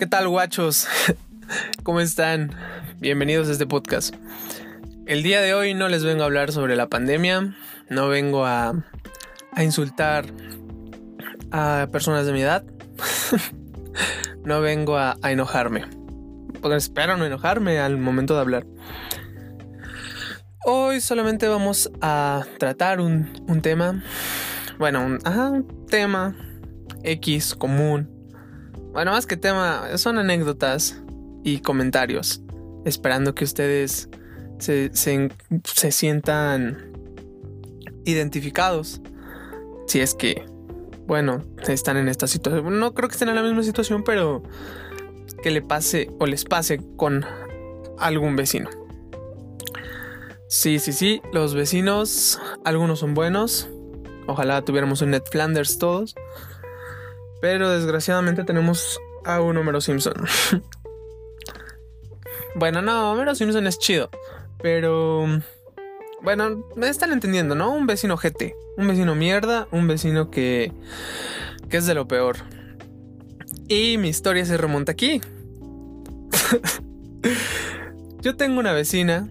¿Qué 0.00 0.06
tal, 0.06 0.28
guachos? 0.28 0.88
¿Cómo 1.82 2.00
están? 2.00 2.54
Bienvenidos 3.00 3.48
a 3.48 3.52
este 3.52 3.66
podcast. 3.66 4.14
El 5.04 5.22
día 5.22 5.42
de 5.42 5.52
hoy 5.52 5.74
no 5.74 5.90
les 5.90 6.04
vengo 6.04 6.22
a 6.22 6.24
hablar 6.24 6.52
sobre 6.52 6.74
la 6.74 6.88
pandemia, 6.88 7.54
no 7.90 8.08
vengo 8.08 8.46
a, 8.46 8.82
a 9.52 9.62
insultar 9.62 10.24
a 11.52 11.86
personas 11.92 12.24
de 12.24 12.32
mi 12.32 12.40
edad, 12.40 12.64
no 14.42 14.62
vengo 14.62 14.96
a, 14.96 15.18
enojarme. 15.22 15.84
Pues 16.62 16.84
espero 16.84 17.18
no 17.18 17.26
enojarme 17.26 17.78
al 17.78 17.98
momento 17.98 18.32
de 18.32 18.40
hablar. 18.40 18.66
Hoy 20.64 21.02
solamente 21.02 21.46
vamos 21.46 21.90
a 22.00 22.46
tratar 22.58 23.02
un, 23.02 23.30
un 23.48 23.60
tema, 23.60 24.02
bueno, 24.78 25.04
un 25.04 25.86
tema 25.90 26.34
X 27.02 27.54
común. 27.54 28.19
Bueno, 28.92 29.12
más 29.12 29.26
que 29.26 29.36
tema, 29.36 29.96
son 29.96 30.18
anécdotas 30.18 31.00
y 31.44 31.60
comentarios, 31.60 32.42
esperando 32.84 33.34
que 33.34 33.44
ustedes 33.44 34.08
se, 34.58 34.90
se, 34.94 35.30
se 35.64 35.92
sientan 35.92 36.92
identificados. 38.04 39.00
Si 39.86 40.00
es 40.00 40.14
que, 40.14 40.44
bueno, 41.06 41.44
están 41.66 41.96
en 41.96 42.08
esta 42.08 42.26
situación. 42.26 42.78
No 42.78 42.94
creo 42.94 43.08
que 43.08 43.14
estén 43.14 43.28
en 43.28 43.36
la 43.36 43.42
misma 43.42 43.62
situación, 43.62 44.02
pero 44.04 44.42
que 45.42 45.50
le 45.50 45.62
pase 45.62 46.10
o 46.18 46.26
les 46.26 46.44
pase 46.44 46.80
con 46.96 47.24
algún 47.98 48.36
vecino. 48.36 48.70
Sí, 50.48 50.80
sí, 50.80 50.92
sí, 50.92 51.22
los 51.32 51.54
vecinos, 51.54 52.40
algunos 52.64 52.98
son 52.98 53.14
buenos. 53.14 53.68
Ojalá 54.26 54.62
tuviéramos 54.62 55.00
un 55.00 55.10
Ned 55.10 55.22
Flanders 55.30 55.78
todos. 55.78 56.14
Pero 57.40 57.70
desgraciadamente 57.70 58.44
tenemos 58.44 59.00
a 59.24 59.40
un 59.40 59.56
Homero 59.56 59.80
Simpson. 59.80 60.14
bueno, 62.54 62.82
no, 62.82 63.12
Homero 63.12 63.34
Simpson 63.34 63.66
es 63.66 63.78
chido. 63.78 64.10
Pero... 64.62 65.26
Bueno, 66.22 66.68
me 66.76 66.88
están 66.88 67.12
entendiendo, 67.12 67.54
¿no? 67.54 67.72
Un 67.72 67.86
vecino 67.86 68.16
GT. 68.16 68.54
Un 68.76 68.88
vecino 68.88 69.14
mierda. 69.14 69.68
Un 69.70 69.88
vecino 69.88 70.30
que... 70.30 70.72
Que 71.68 71.78
es 71.78 71.86
de 71.86 71.94
lo 71.94 72.06
peor. 72.06 72.36
Y 73.68 73.96
mi 73.98 74.08
historia 74.08 74.44
se 74.44 74.56
remonta 74.56 74.92
aquí. 74.92 75.20
Yo 78.20 78.36
tengo 78.36 78.60
una 78.60 78.72
vecina 78.72 79.28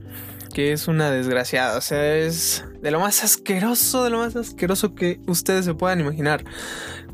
que 0.53 0.73
es 0.73 0.87
una 0.87 1.11
desgraciada. 1.11 1.77
O 1.77 1.81
sea, 1.81 2.15
es 2.15 2.63
de 2.81 2.91
lo 2.91 2.99
más 2.99 3.23
asqueroso, 3.23 4.03
de 4.03 4.09
lo 4.09 4.17
más 4.19 4.35
asqueroso 4.35 4.95
que 4.95 5.19
ustedes 5.27 5.65
se 5.65 5.73
puedan 5.73 5.99
imaginar. 5.99 6.43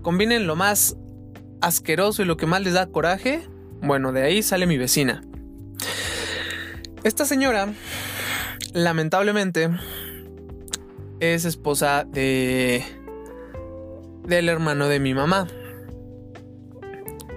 Combinen 0.05 0.45
lo 0.45 0.55
más 0.55 0.95
asqueroso 1.61 2.21
y 2.21 2.25
lo 2.25 2.37
que 2.37 2.45
más 2.45 2.61
les 2.61 2.73
da 2.73 2.85
coraje. 2.85 3.41
Bueno, 3.81 4.11
de 4.11 4.21
ahí 4.21 4.43
sale 4.43 4.67
mi 4.67 4.77
vecina. 4.77 5.23
Esta 7.03 7.25
señora, 7.25 7.73
lamentablemente, 8.71 9.71
es 11.19 11.43
esposa 11.45 12.05
de... 12.07 12.83
del 14.27 14.47
hermano 14.47 14.89
de 14.89 14.99
mi 14.99 15.15
mamá. 15.15 15.47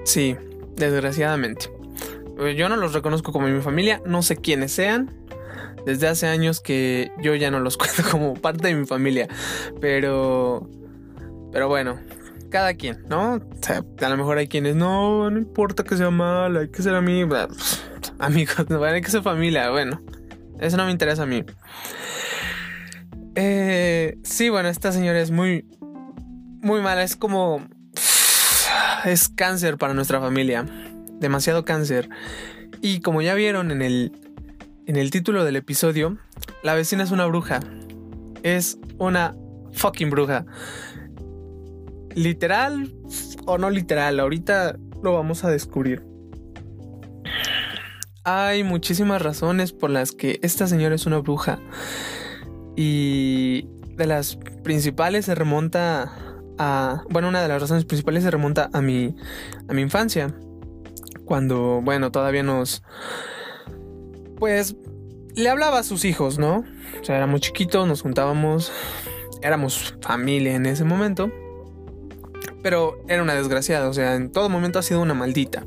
Sí, 0.04 0.36
desgraciadamente. 0.76 1.70
Yo 2.54 2.68
no 2.68 2.76
los 2.76 2.92
reconozco 2.92 3.32
como 3.32 3.48
mi 3.48 3.62
familia, 3.62 4.02
no 4.04 4.20
sé 4.20 4.36
quiénes 4.36 4.72
sean. 4.72 5.26
Desde 5.86 6.06
hace 6.06 6.26
años 6.26 6.60
que 6.60 7.12
yo 7.22 7.34
ya 7.34 7.50
no 7.50 7.60
los 7.60 7.76
cuento 7.78 8.02
como 8.10 8.34
parte 8.34 8.68
de 8.68 8.74
mi 8.74 8.84
familia. 8.84 9.26
Pero... 9.80 10.68
Pero 11.50 11.66
bueno, 11.66 11.98
cada 12.50 12.74
quien, 12.74 13.04
¿no? 13.08 13.34
O 13.34 13.62
sea, 13.62 13.84
a 14.00 14.08
lo 14.08 14.16
mejor 14.16 14.38
hay 14.38 14.48
quienes, 14.48 14.76
no, 14.76 15.30
no 15.30 15.38
importa 15.38 15.84
que 15.84 15.96
sea 15.96 16.10
mal, 16.10 16.56
hay 16.56 16.68
que 16.68 16.82
ser 16.82 16.94
amigos. 16.94 17.82
Amigos, 18.18 18.68
no, 18.68 18.82
hay 18.82 19.00
que 19.00 19.10
ser 19.10 19.22
familia, 19.22 19.70
bueno. 19.70 20.00
Eso 20.58 20.76
no 20.76 20.86
me 20.86 20.90
interesa 20.90 21.22
a 21.22 21.26
mí. 21.26 21.44
Eh, 23.36 24.18
sí, 24.24 24.48
bueno, 24.48 24.68
esta 24.68 24.90
señora 24.90 25.20
es 25.20 25.30
muy, 25.30 25.64
muy 26.60 26.80
mala. 26.80 27.02
Es 27.02 27.16
como... 27.16 27.66
Es 29.04 29.28
cáncer 29.28 29.78
para 29.78 29.94
nuestra 29.94 30.20
familia. 30.20 30.66
Demasiado 31.20 31.64
cáncer. 31.64 32.08
Y 32.82 33.00
como 33.00 33.22
ya 33.22 33.34
vieron 33.34 33.70
en 33.70 33.82
el, 33.82 34.12
en 34.86 34.96
el 34.96 35.12
título 35.12 35.44
del 35.44 35.54
episodio, 35.54 36.18
la 36.64 36.74
vecina 36.74 37.04
es 37.04 37.12
una 37.12 37.26
bruja. 37.26 37.60
Es 38.42 38.78
una 38.98 39.36
fucking 39.72 40.10
bruja. 40.10 40.46
Literal 42.14 42.94
o 43.46 43.58
no 43.58 43.70
literal, 43.70 44.20
ahorita 44.20 44.76
lo 45.02 45.12
vamos 45.14 45.44
a 45.44 45.50
descubrir. 45.50 46.04
Hay 48.24 48.62
muchísimas 48.62 49.22
razones 49.22 49.72
por 49.72 49.90
las 49.90 50.12
que 50.12 50.38
esta 50.42 50.66
señora 50.66 50.94
es 50.94 51.06
una 51.06 51.18
bruja. 51.18 51.60
Y 52.76 53.68
de 53.96 54.06
las 54.06 54.36
principales 54.62 55.24
se 55.24 55.34
remonta 55.34 56.12
a... 56.58 57.02
Bueno, 57.10 57.28
una 57.28 57.40
de 57.40 57.48
las 57.48 57.60
razones 57.60 57.84
principales 57.84 58.24
se 58.24 58.30
remonta 58.30 58.68
a 58.72 58.82
mi, 58.82 59.14
a 59.68 59.72
mi 59.72 59.82
infancia. 59.82 60.34
Cuando, 61.24 61.80
bueno, 61.82 62.12
todavía 62.12 62.42
nos... 62.42 62.82
Pues 64.36 64.76
le 65.34 65.48
hablaba 65.48 65.78
a 65.78 65.82
sus 65.82 66.04
hijos, 66.04 66.38
¿no? 66.38 66.64
O 67.00 67.04
sea, 67.04 67.16
éramos 67.16 67.40
chiquitos, 67.40 67.86
nos 67.86 68.02
juntábamos, 68.02 68.72
éramos 69.40 69.94
familia 70.02 70.54
en 70.54 70.66
ese 70.66 70.84
momento. 70.84 71.30
Pero 72.62 73.00
era 73.08 73.22
una 73.22 73.34
desgraciada, 73.34 73.88
o 73.88 73.92
sea, 73.92 74.14
en 74.14 74.32
todo 74.32 74.48
momento 74.48 74.78
ha 74.78 74.82
sido 74.82 75.00
una 75.00 75.14
maldita. 75.14 75.64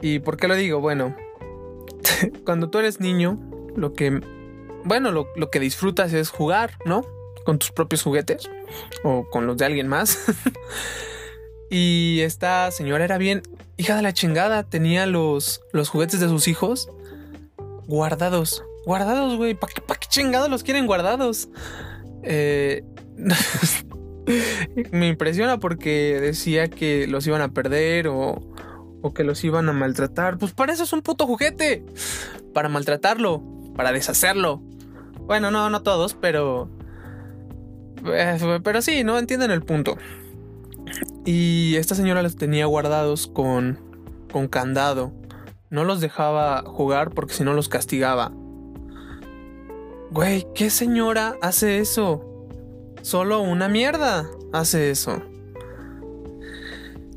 ¿Y 0.00 0.18
por 0.18 0.36
qué 0.36 0.48
lo 0.48 0.54
digo? 0.56 0.80
Bueno, 0.80 1.16
cuando 2.44 2.68
tú 2.68 2.78
eres 2.78 3.00
niño, 3.00 3.38
lo 3.76 3.94
que, 3.94 4.20
bueno, 4.84 5.12
lo, 5.12 5.28
lo, 5.36 5.50
que 5.50 5.60
disfrutas 5.60 6.12
es 6.12 6.30
jugar, 6.30 6.78
¿no? 6.84 7.06
Con 7.44 7.58
tus 7.58 7.72
propios 7.72 8.02
juguetes 8.02 8.50
o 9.04 9.28
con 9.30 9.46
los 9.46 9.56
de 9.56 9.64
alguien 9.64 9.88
más. 9.88 10.18
y 11.70 12.20
esta 12.20 12.70
señora 12.70 13.04
era 13.04 13.18
bien 13.18 13.42
hija 13.76 13.96
de 13.96 14.02
la 14.02 14.12
chingada, 14.12 14.64
tenía 14.64 15.06
los, 15.06 15.62
los 15.72 15.88
juguetes 15.88 16.20
de 16.20 16.28
sus 16.28 16.48
hijos 16.48 16.88
guardados. 17.86 18.64
Guardados, 18.84 19.36
güey. 19.36 19.54
¿Para 19.54 19.72
qué, 19.72 19.80
pa 19.80 19.94
qué 19.96 20.06
chingados 20.08 20.48
los 20.48 20.62
quieren 20.62 20.86
guardados? 20.86 21.48
Eh, 22.22 22.84
me 24.92 25.08
impresiona 25.08 25.58
porque 25.58 26.18
decía 26.20 26.68
que 26.68 27.06
los 27.06 27.26
iban 27.26 27.42
a 27.42 27.52
perder 27.52 28.08
o, 28.08 28.40
o 29.02 29.14
que 29.14 29.24
los 29.24 29.42
iban 29.44 29.68
a 29.68 29.72
maltratar. 29.72 30.38
Pues 30.38 30.52
para 30.52 30.72
eso 30.72 30.84
es 30.84 30.92
un 30.92 31.02
puto 31.02 31.26
juguete. 31.26 31.84
Para 32.54 32.68
maltratarlo, 32.68 33.42
para 33.76 33.92
deshacerlo. 33.92 34.62
Bueno, 35.20 35.50
no, 35.50 35.70
no 35.70 35.82
todos, 35.82 36.14
pero... 36.14 36.68
Eh, 38.04 38.60
pero 38.64 38.82
sí, 38.82 39.04
¿no? 39.04 39.18
Entienden 39.18 39.50
el 39.50 39.62
punto. 39.62 39.96
Y 41.24 41.76
esta 41.76 41.94
señora 41.94 42.22
los 42.22 42.36
tenía 42.36 42.66
guardados 42.66 43.28
con, 43.28 43.78
con 44.30 44.48
candado. 44.48 45.12
No 45.70 45.84
los 45.84 46.00
dejaba 46.00 46.62
jugar 46.66 47.10
porque 47.10 47.34
si 47.34 47.44
no 47.44 47.54
los 47.54 47.68
castigaba. 47.68 48.32
Güey, 50.10 50.46
¿qué 50.54 50.68
señora 50.68 51.36
hace 51.40 51.78
eso? 51.78 52.31
Solo 53.02 53.42
una 53.42 53.68
mierda 53.68 54.28
hace 54.52 54.90
eso. 54.90 55.22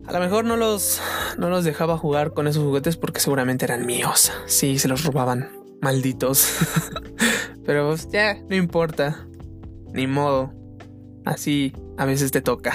A 0.07 0.13
lo 0.13 0.19
mejor 0.19 0.45
no 0.45 0.55
los, 0.55 1.01
no 1.37 1.49
los 1.49 1.63
dejaba 1.63 1.97
jugar 1.97 2.33
con 2.33 2.47
esos 2.47 2.63
juguetes 2.63 2.97
porque 2.97 3.19
seguramente 3.19 3.65
eran 3.65 3.85
míos. 3.85 4.31
Sí, 4.45 4.77
se 4.77 4.87
los 4.87 5.03
robaban. 5.03 5.49
Malditos. 5.81 6.53
Pero 7.65 7.89
pues, 7.89 8.09
ya, 8.09 8.35
no 8.49 8.55
importa. 8.55 9.27
Ni 9.93 10.07
modo. 10.07 10.53
Así 11.23 11.73
a 11.97 12.05
veces 12.05 12.31
te 12.31 12.41
toca. 12.41 12.73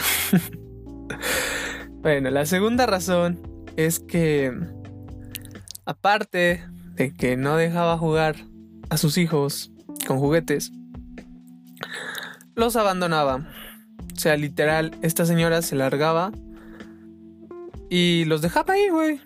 bueno, 2.03 2.31
la 2.31 2.47
segunda 2.47 2.87
razón 2.87 3.41
es 3.77 4.01
que, 4.01 4.53
aparte 5.85 6.65
de 6.95 7.15
que 7.15 7.37
no 7.37 7.57
dejaba 7.57 7.97
jugar 7.99 8.37
a 8.89 8.97
sus 8.97 9.19
hijos 9.19 9.73
con 10.07 10.19
juguetes, 10.19 10.73
los 12.55 12.77
abandonaba. 12.77 13.49
O 14.15 14.19
sea, 14.19 14.37
literal, 14.37 14.97
esta 15.03 15.25
señora 15.25 15.63
se 15.63 15.77
largaba 15.77 16.33
y 17.89 18.25
los 18.27 18.41
dejaba 18.43 18.75
ahí, 18.75 18.89
güey. 18.89 19.21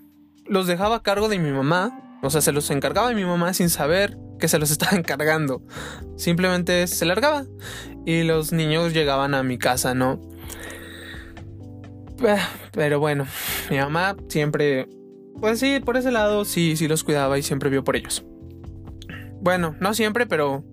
Los 0.47 0.67
dejaba 0.67 0.97
a 0.97 1.03
cargo 1.03 1.29
de 1.29 1.39
mi 1.39 1.51
mamá. 1.51 2.19
O 2.23 2.31
sea, 2.31 2.41
se 2.41 2.53
los 2.53 2.71
encargaba 2.71 3.09
de 3.09 3.15
mi 3.15 3.25
mamá 3.25 3.53
sin 3.53 3.69
saber 3.69 4.17
que 4.39 4.49
se 4.49 4.59
los 4.59 4.71
estaba 4.73 4.97
encargando. 4.97 5.63
Simplemente 6.17 6.87
se 6.87 7.05
largaba. 7.05 7.45
Y 8.07 8.23
los 8.23 8.53
niños 8.53 8.93
llegaban 8.93 9.35
a 9.35 9.43
mi 9.43 9.59
casa, 9.59 9.95
¿no? 9.95 10.21
Pero 12.73 13.01
bueno, 13.01 13.27
mi 13.71 13.79
mamá 13.79 14.17
siempre... 14.29 14.89
Pues 15.41 15.59
sí, 15.59 15.81
por 15.81 15.97
ese 15.97 16.11
lado 16.11 16.45
sí, 16.45 16.77
sí 16.77 16.89
los 16.89 17.05
cuidaba 17.05 17.39
y 17.39 17.43
siempre 17.43 17.69
vio 17.69 17.85
por 17.85 17.97
ellos. 17.97 18.25
Bueno, 19.41 19.77
no 19.81 19.93
siempre, 19.93 20.27
pero 20.27 20.65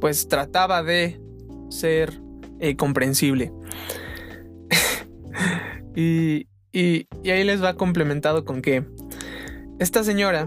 pues 0.00 0.28
trataba 0.28 0.82
de 0.82 1.20
ser 1.68 2.20
eh, 2.60 2.76
comprensible. 2.76 3.52
y, 5.96 6.46
Y, 6.72 7.08
ahí 7.24 7.44
les 7.44 7.62
va 7.62 7.74
complementado 7.74 8.44
con 8.44 8.62
que 8.62 8.84
esta 9.78 10.04
señora 10.04 10.46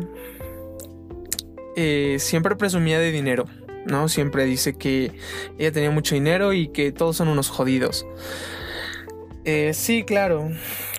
eh, 1.75 2.17
siempre 2.19 2.55
presumía 2.55 2.99
de 2.99 3.11
dinero, 3.11 3.45
¿no? 3.85 4.07
Siempre 4.07 4.45
dice 4.45 4.77
que 4.77 5.11
ella 5.57 5.71
tenía 5.71 5.91
mucho 5.91 6.15
dinero 6.15 6.53
y 6.53 6.67
que 6.69 6.91
todos 6.91 7.17
son 7.17 7.27
unos 7.27 7.49
jodidos. 7.49 8.05
Eh, 9.43 9.73
sí, 9.73 10.03
claro, 10.03 10.49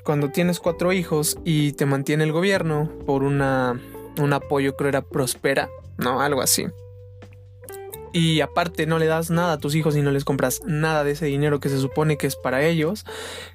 cuando 0.05 0.31
tienes 0.31 0.59
cuatro 0.59 0.93
hijos 0.93 1.39
y 1.45 1.73
te 1.73 1.87
mantiene 1.87 2.25
el 2.25 2.33
gobierno 2.33 2.91
por 3.07 3.23
una, 3.23 3.81
un 4.21 4.33
apoyo, 4.33 4.77
creo 4.77 4.89
era 4.89 5.03
Prospera, 5.03 5.69
¿no? 5.99 6.21
Algo 6.21 6.43
así. 6.43 6.67
Y 8.13 8.41
aparte 8.41 8.87
no 8.87 8.99
le 8.99 9.07
das 9.07 9.31
nada 9.31 9.55
a 9.55 9.59
tus 9.59 9.75
hijos 9.75 9.97
y 9.97 10.03
no 10.03 10.11
les 10.11 10.25
compras 10.25 10.61
nada 10.67 11.03
de 11.03 11.13
ese 11.13 11.27
dinero 11.27 11.61
que 11.61 11.71
se 11.71 11.79
supone 11.79 12.19
que 12.19 12.27
es 12.27 12.37
para 12.37 12.63
ellos, 12.63 13.07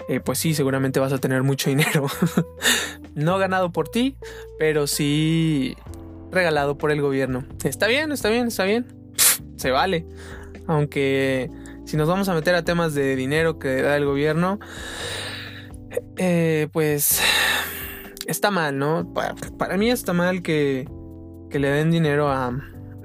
eh, 0.09 0.19
pues 0.19 0.39
sí, 0.39 0.55
seguramente 0.55 0.99
vas 0.99 1.13
a 1.13 1.19
tener 1.19 1.43
mucho 1.43 1.69
dinero. 1.69 2.07
no 3.15 3.37
ganado 3.37 3.71
por 3.71 3.87
ti, 3.89 4.17
pero 4.57 4.87
sí 4.87 5.75
regalado 6.31 6.77
por 6.77 6.91
el 6.91 7.01
gobierno. 7.01 7.45
Está 7.63 7.87
bien, 7.87 8.11
está 8.11 8.29
bien, 8.29 8.47
está 8.47 8.63
bien. 8.63 8.87
Se 9.57 9.71
vale. 9.71 10.05
Aunque 10.65 11.49
si 11.85 11.95
nos 11.95 12.07
vamos 12.07 12.27
a 12.27 12.33
meter 12.33 12.55
a 12.55 12.63
temas 12.63 12.93
de 12.93 13.15
dinero 13.15 13.59
que 13.59 13.81
da 13.81 13.95
el 13.95 14.05
gobierno, 14.05 14.59
eh, 16.17 16.67
pues 16.71 17.21
está 18.27 18.51
mal, 18.51 18.77
¿no? 18.77 19.13
Para, 19.13 19.77
mí 19.77 19.89
está 19.89 20.13
mal 20.13 20.41
que, 20.41 20.87
que 21.49 21.59
le 21.59 21.69
den 21.69 21.91
dinero 21.91 22.29
a, 22.29 22.51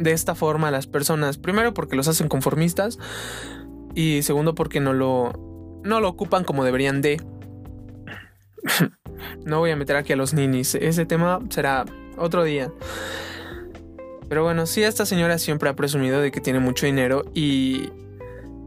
de 0.02 0.12
esta 0.12 0.34
forma 0.34 0.68
a 0.68 0.70
las 0.70 0.86
personas. 0.86 1.38
Primero 1.38 1.74
porque 1.74 1.96
los 1.96 2.08
hacen 2.08 2.28
conformistas 2.28 2.98
y 3.94 4.22
segundo 4.22 4.54
porque 4.54 4.80
no 4.80 4.92
lo, 4.92 5.32
no 5.84 6.00
lo 6.00 6.08
ocupan 6.08 6.44
como 6.44 6.64
deberían 6.64 7.02
de. 7.02 7.20
no 9.44 9.58
voy 9.58 9.70
a 9.70 9.76
meter 9.76 9.96
aquí 9.96 10.12
a 10.12 10.16
los 10.16 10.34
ninis. 10.34 10.74
Ese 10.74 11.06
tema 11.06 11.40
será 11.50 11.84
otro 12.16 12.44
día. 12.44 12.72
Pero 14.28 14.44
bueno, 14.44 14.64
sí, 14.66 14.82
esta 14.82 15.04
señora 15.04 15.38
siempre 15.38 15.68
ha 15.68 15.76
presumido 15.76 16.20
de 16.20 16.30
que 16.30 16.40
tiene 16.40 16.58
mucho 16.58 16.86
dinero 16.86 17.24
y... 17.34 17.90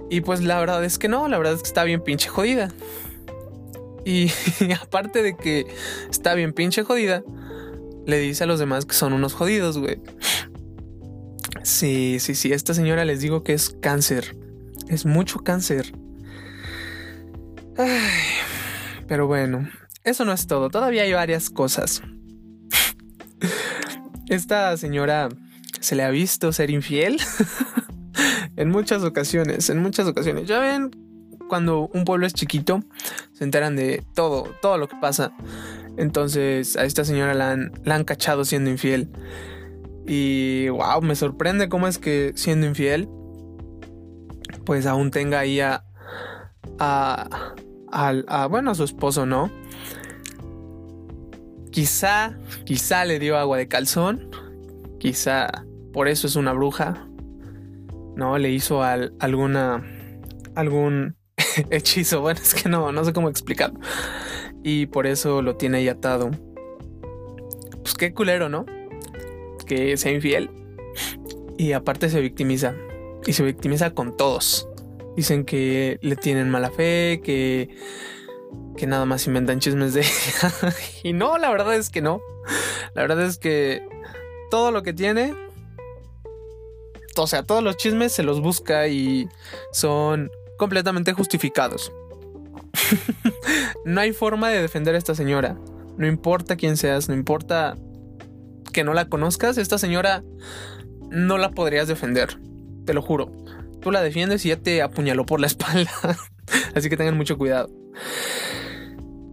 Y 0.07 0.21
pues 0.21 0.43
la 0.43 0.59
verdad 0.59 0.85
es 0.85 0.99
que 0.99 1.07
no, 1.07 1.27
la 1.27 1.39
verdad 1.39 1.53
es 1.53 1.63
que 1.63 1.67
está 1.67 1.83
bien 1.83 1.99
pinche 1.99 2.29
jodida. 2.29 2.71
Y, 4.05 4.31
aparte 4.79 5.23
de 5.23 5.35
que 5.35 5.65
está 6.11 6.35
bien 6.35 6.53
pinche 6.53 6.83
jodida, 6.83 7.23
le 8.05 8.19
dice 8.19 8.43
a 8.43 8.47
los 8.47 8.59
demás 8.59 8.85
que 8.85 8.93
son 8.93 9.13
unos 9.13 9.33
jodidos, 9.33 9.79
güey. 9.79 9.99
Sí, 11.65 12.19
sí, 12.19 12.35
sí, 12.35 12.53
esta 12.53 12.75
señora 12.75 13.05
les 13.05 13.21
digo 13.21 13.43
que 13.43 13.53
es 13.53 13.71
cáncer. 13.81 14.37
Es 14.87 15.07
mucho 15.07 15.39
cáncer. 15.39 15.93
pero 19.07 19.25
bueno, 19.25 19.67
eso 20.03 20.25
no 20.25 20.31
es 20.31 20.45
todo. 20.45 20.69
Todavía 20.69 21.01
hay 21.01 21.13
varias 21.13 21.49
cosas. 21.49 22.03
Esta 24.29 24.77
señora 24.77 25.29
se 25.79 25.95
le 25.95 26.03
ha 26.03 26.11
visto 26.11 26.53
ser 26.53 26.69
infiel 26.69 27.19
en 28.57 28.69
muchas 28.69 29.03
ocasiones, 29.03 29.71
en 29.71 29.79
muchas 29.79 30.05
ocasiones. 30.07 30.47
Ya 30.47 30.59
ven, 30.59 30.91
cuando 31.49 31.89
un 31.93 32.05
pueblo 32.05 32.27
es 32.27 32.35
chiquito, 32.35 32.83
se 33.33 33.43
enteran 33.43 33.75
de 33.75 34.03
todo, 34.13 34.43
todo 34.61 34.77
lo 34.77 34.87
que 34.87 34.97
pasa. 34.97 35.31
Entonces 35.97 36.77
a 36.77 36.85
esta 36.85 37.03
señora 37.03 37.33
la 37.33 37.53
han, 37.53 37.71
la 37.83 37.95
han 37.95 38.03
cachado 38.03 38.45
siendo 38.45 38.69
infiel. 38.69 39.09
Y 40.07 40.69
wow, 40.69 41.01
me 41.01 41.15
sorprende 41.15 41.69
cómo 41.69 41.87
es 41.87 41.97
que 41.97 42.33
siendo 42.35 42.67
infiel, 42.67 43.09
pues 44.65 44.85
aún 44.85 45.11
tenga 45.11 45.39
ahí 45.39 45.59
a, 45.59 45.83
a, 46.79 48.47
bueno, 48.49 48.71
a 48.71 48.75
su 48.75 48.83
esposo, 48.83 49.25
¿no? 49.25 49.49
Quizá, 51.71 52.37
quizá 52.65 53.05
le 53.05 53.19
dio 53.19 53.37
agua 53.37 53.57
de 53.57 53.67
calzón, 53.67 54.29
quizá 54.99 55.65
por 55.91 56.07
eso 56.07 56.27
es 56.27 56.35
una 56.35 56.53
bruja, 56.53 57.07
¿no? 58.15 58.37
Le 58.37 58.51
hizo 58.51 58.83
alguna, 58.83 59.83
algún 60.55 61.15
hechizo, 61.69 62.21
bueno, 62.21 62.39
es 62.41 62.53
que 62.53 62.69
no, 62.69 62.91
no 62.91 63.03
sé 63.03 63.13
cómo 63.13 63.29
explicarlo. 63.29 63.79
Y 64.63 64.87
por 64.87 65.05
eso 65.05 65.41
lo 65.41 65.57
tiene 65.57 65.79
ahí 65.79 65.89
atado. 65.89 66.31
Pues 67.83 67.93
qué 67.95 68.13
culero, 68.13 68.49
¿no? 68.49 68.65
Que 69.65 69.97
sea 69.97 70.11
infiel. 70.11 70.49
Y 71.57 71.73
aparte 71.73 72.09
se 72.09 72.21
victimiza. 72.21 72.75
Y 73.25 73.33
se 73.33 73.43
victimiza 73.43 73.91
con 73.91 74.15
todos. 74.15 74.67
Dicen 75.15 75.45
que 75.45 75.97
le 76.01 76.15
tienen 76.15 76.49
mala 76.49 76.69
fe, 76.69 77.21
que, 77.23 77.69
que 78.77 78.87
nada 78.87 79.05
más 79.05 79.25
inventan 79.27 79.59
chismes 79.59 79.93
de 79.93 80.05
y 81.03 81.13
no, 81.13 81.37
la 81.37 81.49
verdad 81.49 81.75
es 81.75 81.89
que 81.89 82.01
no. 82.01 82.21
La 82.93 83.01
verdad 83.01 83.23
es 83.23 83.37
que 83.37 83.87
todo 84.51 84.71
lo 84.71 84.83
que 84.83 84.93
tiene, 84.93 85.33
o 87.15 87.27
sea, 87.27 87.43
todos 87.43 87.63
los 87.63 87.77
chismes 87.77 88.11
se 88.11 88.23
los 88.23 88.41
busca 88.41 88.87
y 88.87 89.29
son 89.71 90.29
completamente 90.57 91.13
justificados. 91.13 91.91
no 93.85 94.01
hay 94.01 94.13
forma 94.13 94.49
de 94.49 94.61
defender 94.61 94.95
a 94.95 94.97
esta 94.97 95.15
señora. 95.15 95.57
No 95.97 96.07
importa 96.07 96.57
quién 96.57 96.77
seas, 96.77 97.07
no 97.07 97.15
importa 97.15 97.77
que 98.75 98.83
no 98.83 98.93
la 98.93 99.07
conozcas, 99.07 99.57
esta 99.57 99.77
señora 99.77 100.21
no 101.09 101.37
la 101.37 101.51
podrías 101.51 101.87
defender. 101.87 102.37
Te 102.85 102.93
lo 102.93 103.01
juro. 103.01 103.31
Tú 103.79 103.89
la 103.89 104.01
defiendes 104.01 104.45
y 104.45 104.49
ya 104.49 104.57
te 104.57 104.81
apuñaló 104.81 105.25
por 105.25 105.39
la 105.39 105.47
espalda. 105.47 105.89
Así 106.75 106.89
que 106.89 106.97
tengan 106.97 107.15
mucho 107.15 107.37
cuidado. 107.37 107.69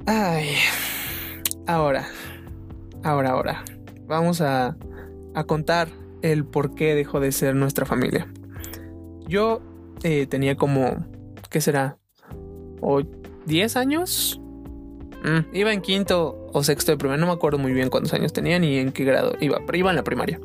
Ay. 0.06 0.54
Ahora. 1.66 2.06
Ahora, 3.02 3.30
ahora. 3.30 3.64
Vamos 4.06 4.40
a, 4.40 4.76
a 5.34 5.44
contar 5.44 5.88
el 6.22 6.44
por 6.44 6.76
qué 6.76 6.94
dejó 6.94 7.18
de 7.18 7.32
ser 7.32 7.56
nuestra 7.56 7.84
familia. 7.84 8.28
Yo 9.26 9.60
eh, 10.04 10.28
tenía 10.28 10.54
como, 10.54 11.04
¿qué 11.50 11.60
será? 11.60 11.98
¿O 12.80 13.02
10 13.46 13.76
años? 13.76 14.40
Mm, 15.22 15.54
iba 15.54 15.72
en 15.72 15.80
quinto 15.80 16.48
o 16.52 16.64
sexto 16.64 16.92
de 16.92 16.98
primaria, 16.98 17.20
no 17.20 17.26
me 17.26 17.32
acuerdo 17.32 17.58
muy 17.58 17.72
bien 17.72 17.90
cuántos 17.90 18.12
años 18.12 18.32
tenía 18.32 18.58
ni 18.58 18.78
en 18.78 18.90
qué 18.92 19.04
grado 19.04 19.34
iba, 19.40 19.60
pero 19.64 19.78
iba 19.78 19.90
en 19.90 19.96
la 19.96 20.04
primaria. 20.04 20.40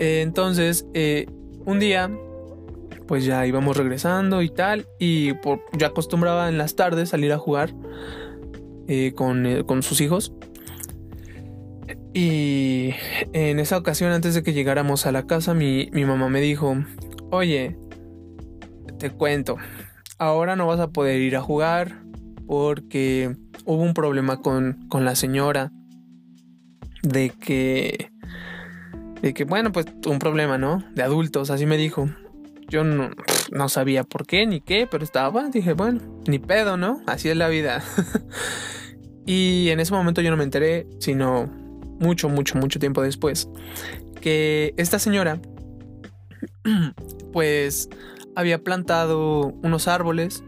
Eh, 0.00 0.20
entonces, 0.20 0.86
eh, 0.92 1.26
un 1.64 1.78
día, 1.78 2.10
pues 3.06 3.24
ya 3.24 3.46
íbamos 3.46 3.76
regresando 3.76 4.42
y 4.42 4.50
tal, 4.50 4.86
y 4.98 5.32
por, 5.34 5.60
yo 5.72 5.86
acostumbraba 5.86 6.48
en 6.48 6.58
las 6.58 6.76
tardes 6.76 7.08
salir 7.08 7.32
a 7.32 7.38
jugar 7.38 7.72
eh, 8.86 9.12
con, 9.14 9.64
con 9.64 9.82
sus 9.82 10.00
hijos. 10.02 10.34
Y 12.12 12.90
en 13.32 13.58
esa 13.58 13.78
ocasión, 13.78 14.12
antes 14.12 14.34
de 14.34 14.42
que 14.42 14.52
llegáramos 14.52 15.06
a 15.06 15.12
la 15.12 15.26
casa, 15.26 15.54
mi, 15.54 15.88
mi 15.92 16.04
mamá 16.04 16.28
me 16.28 16.40
dijo, 16.40 16.76
oye, 17.30 17.76
te 18.98 19.10
cuento, 19.10 19.56
ahora 20.18 20.54
no 20.54 20.66
vas 20.66 20.80
a 20.80 20.90
poder 20.90 21.20
ir 21.20 21.34
a 21.34 21.40
jugar 21.40 22.04
porque 22.46 23.34
hubo 23.64 23.82
un 23.82 23.94
problema 23.94 24.40
con, 24.40 24.86
con 24.88 25.04
la 25.04 25.14
señora 25.14 25.72
de 27.02 27.30
que 27.30 28.10
de 29.20 29.34
que 29.34 29.44
bueno 29.44 29.72
pues 29.72 29.86
un 30.06 30.18
problema 30.18 30.58
no 30.58 30.84
de 30.94 31.02
adultos 31.02 31.50
así 31.50 31.66
me 31.66 31.76
dijo. 31.76 32.08
Yo 32.66 32.82
no, 32.82 33.10
no 33.52 33.68
sabía 33.68 34.04
por 34.04 34.26
qué 34.26 34.46
ni 34.46 34.60
qué 34.60 34.88
pero 34.90 35.04
estaba 35.04 35.48
dije 35.50 35.74
bueno 35.74 36.00
ni 36.26 36.38
pedo 36.38 36.76
no 36.76 37.02
así 37.06 37.28
es 37.28 37.36
la 37.36 37.48
vida. 37.48 37.82
Y 39.26 39.70
en 39.70 39.80
ese 39.80 39.94
momento 39.94 40.20
yo 40.20 40.30
no 40.30 40.36
me 40.36 40.44
enteré 40.44 40.86
sino 40.98 41.46
mucho 41.98 42.28
mucho 42.28 42.58
mucho 42.58 42.78
tiempo 42.78 43.00
después 43.00 43.48
que 44.20 44.74
esta 44.76 44.98
señora 44.98 45.40
pues 47.32 47.88
había 48.36 48.62
plantado 48.62 49.46
unos 49.62 49.88
árboles 49.88 50.44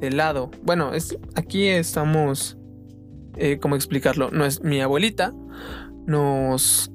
de 0.00 0.10
lado. 0.10 0.50
Bueno, 0.62 0.94
es, 0.94 1.16
aquí 1.34 1.68
estamos, 1.68 2.58
eh, 3.36 3.58
¿cómo 3.60 3.76
explicarlo? 3.76 4.30
No 4.30 4.44
es 4.44 4.62
mi 4.62 4.80
abuelita, 4.80 5.32
nos, 6.06 6.90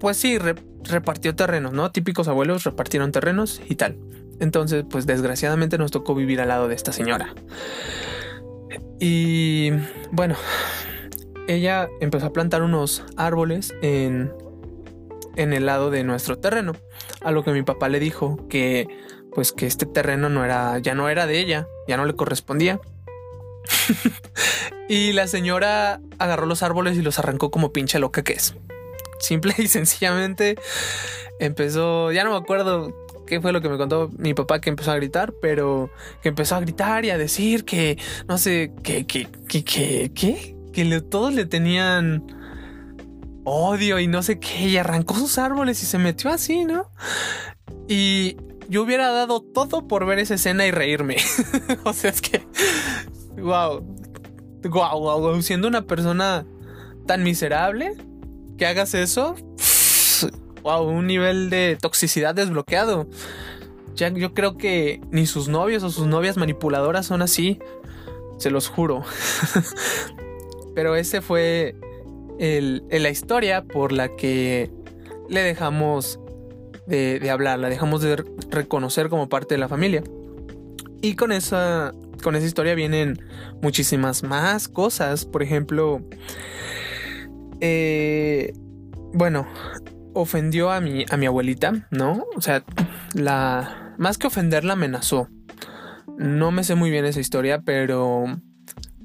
pues 0.00 0.16
sí, 0.16 0.38
repartió 0.82 1.34
terrenos, 1.34 1.72
¿no? 1.72 1.90
Típicos 1.90 2.28
abuelos 2.28 2.64
repartieron 2.64 3.12
terrenos 3.12 3.60
y 3.68 3.76
tal. 3.76 3.96
Entonces, 4.40 4.84
pues 4.88 5.06
desgraciadamente 5.06 5.78
nos 5.78 5.90
tocó 5.90 6.14
vivir 6.14 6.40
al 6.40 6.48
lado 6.48 6.68
de 6.68 6.74
esta 6.74 6.92
señora. 6.92 7.34
Y 8.98 9.70
bueno, 10.10 10.34
ella 11.46 11.88
empezó 12.00 12.26
a 12.26 12.32
plantar 12.32 12.62
unos 12.62 13.04
árboles 13.16 13.74
en, 13.82 14.32
en 15.36 15.52
el 15.52 15.66
lado 15.66 15.90
de 15.90 16.04
nuestro 16.04 16.38
terreno. 16.38 16.72
A 17.22 17.30
lo 17.30 17.44
que 17.44 17.52
mi 17.52 17.62
papá 17.62 17.88
le 17.88 18.00
dijo 18.00 18.48
que 18.48 18.88
pues 19.34 19.52
que 19.52 19.66
este 19.66 19.86
terreno 19.86 20.28
no 20.28 20.44
era, 20.44 20.78
ya 20.78 20.94
no 20.94 21.08
era 21.08 21.26
de 21.26 21.38
ella, 21.40 21.66
ya 21.88 21.96
no 21.96 22.04
le 22.04 22.14
correspondía. 22.14 22.80
y 24.88 25.12
la 25.12 25.26
señora 25.26 26.00
agarró 26.18 26.46
los 26.46 26.62
árboles 26.62 26.96
y 26.96 27.02
los 27.02 27.18
arrancó 27.18 27.50
como 27.50 27.72
pinche 27.72 27.98
loca 27.98 28.22
que 28.22 28.34
es. 28.34 28.54
Simple 29.18 29.54
y 29.58 29.68
sencillamente 29.68 30.56
empezó, 31.40 32.12
ya 32.12 32.24
no 32.24 32.30
me 32.30 32.36
acuerdo 32.36 32.94
qué 33.26 33.40
fue 33.40 33.52
lo 33.52 33.60
que 33.60 33.68
me 33.68 33.78
contó 33.78 34.10
mi 34.16 34.34
papá 34.34 34.60
que 34.60 34.70
empezó 34.70 34.92
a 34.92 34.96
gritar, 34.96 35.32
pero 35.40 35.90
que 36.22 36.28
empezó 36.28 36.56
a 36.56 36.60
gritar 36.60 37.04
y 37.04 37.10
a 37.10 37.18
decir 37.18 37.64
que, 37.64 37.98
no 38.28 38.38
sé, 38.38 38.72
que, 38.82 39.06
que, 39.06 39.28
que, 39.48 39.64
que, 39.64 40.12
que, 40.14 40.56
que 40.72 41.00
todos 41.00 41.32
le 41.32 41.46
tenían 41.46 42.24
odio 43.44 43.98
y 43.98 44.06
no 44.06 44.22
sé 44.22 44.38
qué, 44.38 44.68
y 44.68 44.76
arrancó 44.76 45.14
sus 45.14 45.38
árboles 45.38 45.82
y 45.82 45.86
se 45.86 45.98
metió 45.98 46.30
así, 46.30 46.64
¿no? 46.64 46.90
Y 47.88 48.36
yo 48.68 48.82
hubiera 48.82 49.10
dado 49.10 49.40
todo 49.40 49.86
por 49.86 50.06
ver 50.06 50.18
esa 50.18 50.34
escena 50.34 50.66
y 50.66 50.70
reírme. 50.70 51.16
o 51.84 51.92
sea, 51.92 52.10
es 52.10 52.20
que, 52.20 52.42
wow, 53.36 53.84
wow, 54.62 55.00
wow, 55.00 55.42
siendo 55.42 55.68
una 55.68 55.82
persona 55.82 56.46
tan 57.06 57.22
miserable 57.22 57.96
que 58.56 58.66
hagas 58.66 58.94
eso, 58.94 59.34
wow, 60.62 60.84
un 60.84 61.06
nivel 61.06 61.50
de 61.50 61.76
toxicidad 61.80 62.34
desbloqueado. 62.34 63.08
Ya, 63.94 64.08
yo 64.08 64.34
creo 64.34 64.56
que 64.56 65.00
ni 65.10 65.26
sus 65.26 65.48
novios 65.48 65.82
o 65.84 65.90
sus 65.90 66.06
novias 66.06 66.36
manipuladoras 66.36 67.06
son 67.06 67.22
así, 67.22 67.60
se 68.38 68.50
los 68.50 68.68
juro. 68.68 69.02
Pero 70.74 70.96
ese 70.96 71.20
fue 71.20 71.76
el, 72.38 72.84
la 72.90 73.10
historia 73.10 73.64
por 73.64 73.92
la 73.92 74.16
que 74.16 74.72
le 75.28 75.42
dejamos 75.42 76.18
de, 76.86 77.18
de, 77.18 77.30
hablar, 77.30 77.58
la 77.58 77.68
dejamos 77.68 78.02
de 78.02 78.16
reconocer 78.50 79.08
como 79.08 79.28
parte 79.28 79.54
de 79.54 79.58
la 79.58 79.68
familia. 79.68 80.02
Y 81.02 81.16
con 81.16 81.32
esa, 81.32 81.92
con 82.22 82.34
esa 82.34 82.46
historia 82.46 82.74
vienen 82.74 83.22
muchísimas 83.62 84.22
más 84.22 84.68
cosas. 84.68 85.26
Por 85.26 85.42
ejemplo, 85.42 86.00
eh, 87.60 88.52
bueno, 89.12 89.46
ofendió 90.14 90.70
a 90.70 90.80
mi, 90.80 91.04
a 91.10 91.16
mi 91.16 91.26
abuelita, 91.26 91.86
¿no? 91.90 92.24
O 92.36 92.40
sea, 92.40 92.64
la. 93.12 93.94
Más 93.98 94.18
que 94.18 94.26
ofenderla, 94.26 94.72
amenazó. 94.72 95.28
No 96.18 96.50
me 96.50 96.64
sé 96.64 96.74
muy 96.74 96.90
bien 96.90 97.04
esa 97.04 97.20
historia, 97.20 97.60
pero 97.60 98.24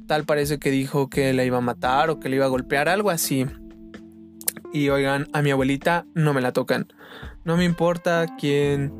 tal 0.07 0.24
parece 0.24 0.57
que 0.57 0.71
dijo 0.71 1.09
que 1.09 1.33
la 1.33 1.43
iba 1.43 1.59
a 1.59 1.62
matar 1.62 2.09
o 2.09 2.19
que 2.19 2.29
le 2.29 2.38
iba 2.38 2.45
a 2.45 2.50
golpear, 2.50 2.89
algo 2.89 3.12
así. 3.12 3.45
Y 4.74 4.89
oigan, 4.89 5.27
a 5.33 5.41
mi 5.41 5.51
abuelita 5.51 6.05
no 6.15 6.33
me 6.33 6.41
la 6.41 6.53
tocan. 6.53 6.88
No 7.43 7.58
me 7.58 7.65
importa 7.65 8.25
quién, 8.39 8.93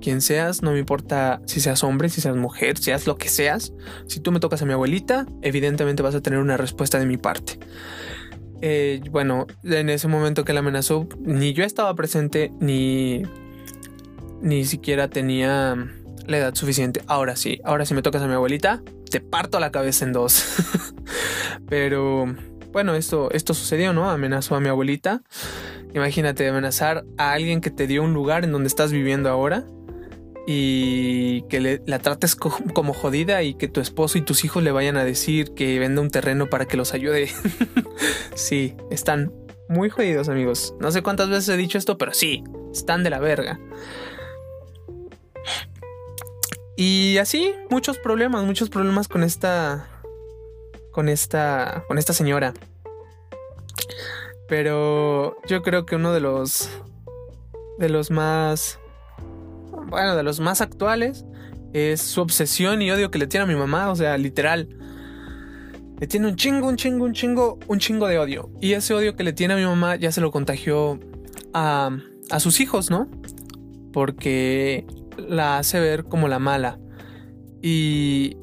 quién 0.00 0.20
seas, 0.20 0.62
no 0.62 0.72
me 0.72 0.78
importa 0.78 1.40
si 1.46 1.60
seas 1.60 1.82
hombre, 1.84 2.08
si 2.08 2.20
seas 2.20 2.36
mujer, 2.36 2.78
seas 2.78 3.06
lo 3.06 3.16
que 3.16 3.28
seas. 3.28 3.72
Si 4.06 4.20
tú 4.20 4.32
me 4.32 4.40
tocas 4.40 4.62
a 4.62 4.66
mi 4.66 4.72
abuelita, 4.72 5.26
evidentemente 5.42 6.02
vas 6.02 6.14
a 6.14 6.20
tener 6.20 6.38
una 6.38 6.56
respuesta 6.56 6.98
de 6.98 7.06
mi 7.06 7.16
parte. 7.16 7.58
Eh, 8.60 9.00
bueno, 9.10 9.46
en 9.62 9.90
ese 9.90 10.08
momento 10.08 10.44
que 10.44 10.52
la 10.52 10.60
amenazó, 10.60 11.08
ni 11.20 11.52
yo 11.52 11.64
estaba 11.64 11.94
presente, 11.94 12.52
ni, 12.60 13.22
ni 14.40 14.64
siquiera 14.64 15.08
tenía 15.08 15.76
la 16.26 16.38
edad 16.38 16.54
suficiente. 16.54 17.02
Ahora 17.06 17.36
sí, 17.36 17.60
ahora 17.64 17.84
sí 17.84 17.94
me 17.94 18.02
tocas 18.02 18.22
a 18.22 18.26
mi 18.26 18.34
abuelita, 18.34 18.82
te 19.10 19.20
parto 19.20 19.60
la 19.60 19.70
cabeza 19.70 20.04
en 20.04 20.12
dos. 20.12 20.44
Pero 21.68 22.34
bueno, 22.74 22.94
esto, 22.94 23.30
esto 23.30 23.54
sucedió, 23.54 23.94
¿no? 23.94 24.10
Amenazó 24.10 24.56
a 24.56 24.60
mi 24.60 24.68
abuelita. 24.68 25.22
Imagínate 25.94 26.46
amenazar 26.48 27.04
a 27.16 27.32
alguien 27.32 27.60
que 27.60 27.70
te 27.70 27.86
dio 27.86 28.02
un 28.02 28.12
lugar 28.12 28.44
en 28.44 28.52
donde 28.52 28.66
estás 28.66 28.92
viviendo 28.92 29.30
ahora 29.30 29.64
y 30.46 31.42
que 31.42 31.80
la 31.86 31.98
trates 32.00 32.34
como 32.34 32.92
jodida 32.92 33.42
y 33.44 33.54
que 33.54 33.68
tu 33.68 33.80
esposo 33.80 34.18
y 34.18 34.22
tus 34.22 34.44
hijos 34.44 34.62
le 34.62 34.72
vayan 34.72 34.96
a 34.96 35.04
decir 35.04 35.54
que 35.54 35.78
venda 35.78 36.02
un 36.02 36.10
terreno 36.10 36.50
para 36.50 36.66
que 36.66 36.76
los 36.76 36.92
ayude. 36.92 37.30
sí, 38.34 38.76
están 38.90 39.32
muy 39.68 39.88
jodidos 39.88 40.28
amigos. 40.28 40.74
No 40.80 40.90
sé 40.90 41.02
cuántas 41.02 41.30
veces 41.30 41.48
he 41.50 41.56
dicho 41.56 41.78
esto, 41.78 41.96
pero 41.96 42.12
sí, 42.12 42.42
están 42.72 43.04
de 43.04 43.10
la 43.10 43.20
verga. 43.20 43.60
Y 46.76 47.18
así, 47.18 47.52
muchos 47.70 47.98
problemas, 47.98 48.44
muchos 48.44 48.68
problemas 48.68 49.06
con 49.06 49.22
esta. 49.22 49.88
Con 50.94 51.08
esta. 51.08 51.84
Con 51.88 51.98
esta 51.98 52.12
señora. 52.12 52.54
Pero 54.48 55.36
yo 55.46 55.62
creo 55.62 55.84
que 55.86 55.96
uno 55.96 56.12
de 56.12 56.20
los. 56.20 56.70
De 57.78 57.88
los 57.88 58.12
más. 58.12 58.78
Bueno, 59.88 60.14
de 60.14 60.22
los 60.22 60.38
más 60.38 60.60
actuales. 60.60 61.24
Es 61.72 62.00
su 62.00 62.20
obsesión 62.20 62.80
y 62.80 62.92
odio 62.92 63.10
que 63.10 63.18
le 63.18 63.26
tiene 63.26 63.42
a 63.42 63.46
mi 63.48 63.56
mamá. 63.56 63.90
O 63.90 63.96
sea, 63.96 64.16
literal. 64.16 64.68
Le 65.98 66.06
tiene 66.06 66.28
un 66.28 66.36
chingo, 66.36 66.68
un 66.68 66.76
chingo, 66.76 67.04
un 67.04 67.12
chingo, 67.12 67.58
un 67.66 67.78
chingo 67.80 68.06
de 68.06 68.18
odio. 68.20 68.50
Y 68.60 68.74
ese 68.74 68.94
odio 68.94 69.16
que 69.16 69.24
le 69.24 69.32
tiene 69.32 69.54
a 69.54 69.56
mi 69.56 69.64
mamá 69.64 69.96
ya 69.96 70.12
se 70.12 70.20
lo 70.20 70.30
contagió 70.30 71.00
a, 71.52 71.90
a 72.30 72.40
sus 72.40 72.60
hijos, 72.60 72.90
¿no? 72.90 73.08
Porque 73.92 74.86
la 75.16 75.58
hace 75.58 75.80
ver 75.80 76.04
como 76.04 76.28
la 76.28 76.38
mala. 76.38 76.78
Y, 77.62 78.36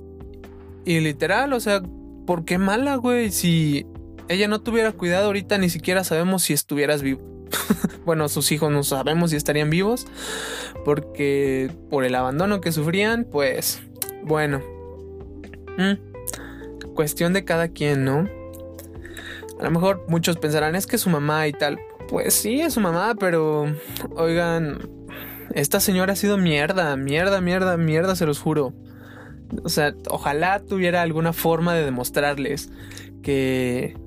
y 0.83 0.99
literal, 0.99 1.53
o 1.53 1.59
sea, 1.59 1.81
¿por 2.25 2.45
qué 2.45 2.57
mala, 2.57 2.95
güey? 2.95 3.31
Si 3.31 3.85
ella 4.27 4.47
no 4.47 4.61
tuviera 4.61 4.91
cuidado 4.91 5.27
ahorita, 5.27 5.57
ni 5.57 5.69
siquiera 5.69 6.03
sabemos 6.03 6.43
si 6.43 6.53
estuvieras 6.53 7.01
vivo. 7.01 7.21
bueno, 8.05 8.29
sus 8.29 8.51
hijos 8.51 8.71
no 8.71 8.83
sabemos 8.83 9.31
si 9.31 9.35
estarían 9.35 9.69
vivos, 9.69 10.07
porque 10.85 11.71
por 11.89 12.03
el 12.05 12.15
abandono 12.15 12.61
que 12.61 12.71
sufrían, 12.71 13.25
pues, 13.29 13.81
bueno. 14.23 14.61
Mm, 15.77 16.93
cuestión 16.93 17.33
de 17.33 17.45
cada 17.45 17.69
quien, 17.69 18.05
¿no? 18.05 18.27
A 19.59 19.63
lo 19.63 19.71
mejor 19.71 20.05
muchos 20.07 20.37
pensarán, 20.37 20.75
es 20.75 20.87
que 20.87 20.97
su 20.97 21.09
mamá 21.09 21.47
y 21.47 21.53
tal. 21.53 21.79
Pues 22.09 22.33
sí, 22.33 22.61
es 22.61 22.73
su 22.73 22.79
mamá, 22.79 23.15
pero 23.19 23.73
oigan, 24.15 24.79
esta 25.53 25.79
señora 25.79 26.13
ha 26.13 26.15
sido 26.15 26.37
mierda, 26.37 26.95
mierda, 26.95 27.41
mierda, 27.41 27.77
mierda, 27.77 28.15
se 28.15 28.25
los 28.25 28.39
juro. 28.39 28.73
O 29.63 29.69
sea, 29.69 29.93
ojalá 30.09 30.59
tuviera 30.59 31.01
alguna 31.01 31.33
forma 31.33 31.73
de 31.73 31.85
demostrarles 31.85 32.69
que, 33.21 33.97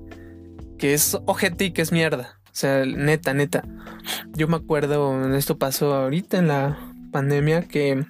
que 0.78 0.94
es 0.94 1.18
ojete 1.26 1.66
y 1.66 1.70
que 1.72 1.82
es 1.82 1.92
mierda. 1.92 2.38
O 2.46 2.56
sea, 2.56 2.84
neta, 2.84 3.34
neta. 3.34 3.64
Yo 4.34 4.48
me 4.48 4.56
acuerdo, 4.56 5.34
esto 5.34 5.58
pasó 5.58 5.94
ahorita 5.94 6.38
en 6.38 6.48
la 6.48 6.78
pandemia, 7.10 7.62
que 7.62 8.04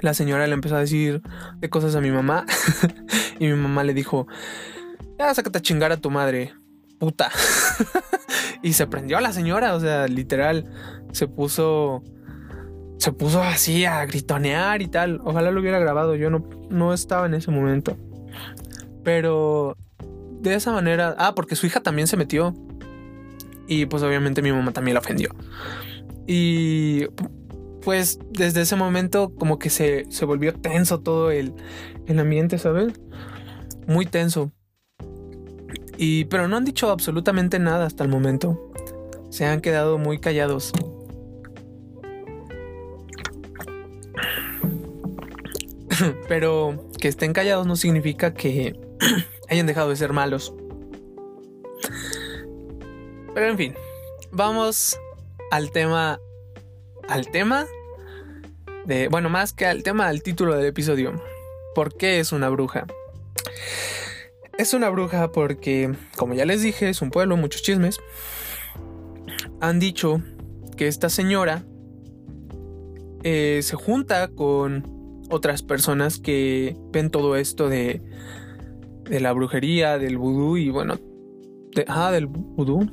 la 0.00 0.14
señora 0.14 0.46
le 0.46 0.54
empezó 0.54 0.76
a 0.76 0.80
decir 0.80 1.22
de 1.58 1.70
cosas 1.70 1.94
a 1.94 2.00
mi 2.00 2.10
mamá. 2.10 2.46
y 3.38 3.46
mi 3.46 3.54
mamá 3.54 3.84
le 3.84 3.94
dijo, 3.94 4.26
ya 5.18 5.34
sácate 5.34 5.58
a 5.58 5.62
chingar 5.62 5.92
a 5.92 5.96
tu 5.98 6.10
madre, 6.10 6.54
puta. 6.98 7.30
y 8.62 8.72
se 8.72 8.86
prendió 8.86 9.18
a 9.18 9.20
la 9.20 9.32
señora, 9.32 9.74
o 9.74 9.80
sea, 9.80 10.06
literal, 10.08 10.70
se 11.12 11.28
puso 11.28 12.02
se 13.06 13.12
puso 13.12 13.40
así 13.40 13.84
a 13.84 14.04
gritonear 14.04 14.82
y 14.82 14.88
tal. 14.88 15.20
Ojalá 15.22 15.52
lo 15.52 15.60
hubiera 15.60 15.78
grabado, 15.78 16.16
yo 16.16 16.28
no, 16.28 16.44
no 16.70 16.92
estaba 16.92 17.26
en 17.26 17.34
ese 17.34 17.52
momento. 17.52 17.96
Pero 19.04 19.76
de 20.40 20.54
esa 20.56 20.72
manera, 20.72 21.14
ah, 21.16 21.32
porque 21.36 21.54
su 21.54 21.68
hija 21.68 21.80
también 21.80 22.08
se 22.08 22.16
metió. 22.16 22.52
Y 23.68 23.86
pues 23.86 24.02
obviamente 24.02 24.42
mi 24.42 24.50
mamá 24.50 24.72
también 24.72 24.94
la 24.94 25.00
ofendió. 25.02 25.30
Y 26.26 27.06
pues 27.82 28.18
desde 28.32 28.62
ese 28.62 28.74
momento 28.74 29.32
como 29.36 29.60
que 29.60 29.70
se, 29.70 30.06
se 30.10 30.24
volvió 30.24 30.52
tenso 30.52 30.98
todo 30.98 31.30
el, 31.30 31.54
el 32.08 32.18
ambiente, 32.18 32.58
¿sabes? 32.58 32.92
Muy 33.86 34.06
tenso. 34.06 34.50
Y 35.96 36.24
pero 36.24 36.48
no 36.48 36.56
han 36.56 36.64
dicho 36.64 36.90
absolutamente 36.90 37.60
nada 37.60 37.86
hasta 37.86 38.02
el 38.02 38.10
momento. 38.10 38.72
Se 39.30 39.44
han 39.44 39.60
quedado 39.60 39.96
muy 39.96 40.18
callados. 40.18 40.72
Pero 46.28 46.88
que 47.00 47.08
estén 47.08 47.32
callados 47.32 47.66
no 47.66 47.76
significa 47.76 48.34
que 48.34 48.78
hayan 49.48 49.66
dejado 49.66 49.90
de 49.90 49.96
ser 49.96 50.12
malos. 50.12 50.54
Pero 53.34 53.48
en 53.48 53.56
fin, 53.56 53.74
vamos 54.30 54.98
al 55.50 55.70
tema. 55.70 56.20
Al 57.08 57.28
tema 57.30 57.66
de. 58.86 59.08
Bueno, 59.08 59.28
más 59.28 59.52
que 59.52 59.66
al 59.66 59.82
tema, 59.82 60.08
al 60.08 60.22
título 60.22 60.56
del 60.56 60.66
episodio. 60.66 61.22
¿Por 61.74 61.96
qué 61.96 62.20
es 62.20 62.32
una 62.32 62.48
bruja? 62.48 62.86
Es 64.58 64.72
una 64.72 64.88
bruja 64.88 65.30
porque, 65.32 65.94
como 66.16 66.32
ya 66.32 66.46
les 66.46 66.62
dije, 66.62 66.88
es 66.88 67.02
un 67.02 67.10
pueblo, 67.10 67.36
muchos 67.36 67.62
chismes. 67.62 67.98
Han 69.60 69.78
dicho 69.78 70.22
que 70.76 70.88
esta 70.88 71.10
señora 71.10 71.64
eh, 73.22 73.60
se 73.62 73.76
junta 73.76 74.28
con 74.28 74.95
otras 75.30 75.62
personas 75.62 76.18
que 76.18 76.76
ven 76.92 77.10
todo 77.10 77.36
esto 77.36 77.68
de, 77.68 78.02
de 79.04 79.20
la 79.20 79.32
brujería, 79.32 79.98
del 79.98 80.18
vudú 80.18 80.56
y 80.56 80.70
bueno, 80.70 80.98
ah, 81.88 82.10
del 82.10 82.26
vudú, 82.26 82.90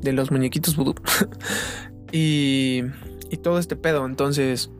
de 0.00 0.12
los 0.12 0.30
muñequitos 0.30 0.76
vudú 0.76 0.94
y, 2.12 2.82
y 3.30 3.36
todo 3.38 3.58
este 3.58 3.76
pedo. 3.76 4.06
Entonces, 4.06 4.70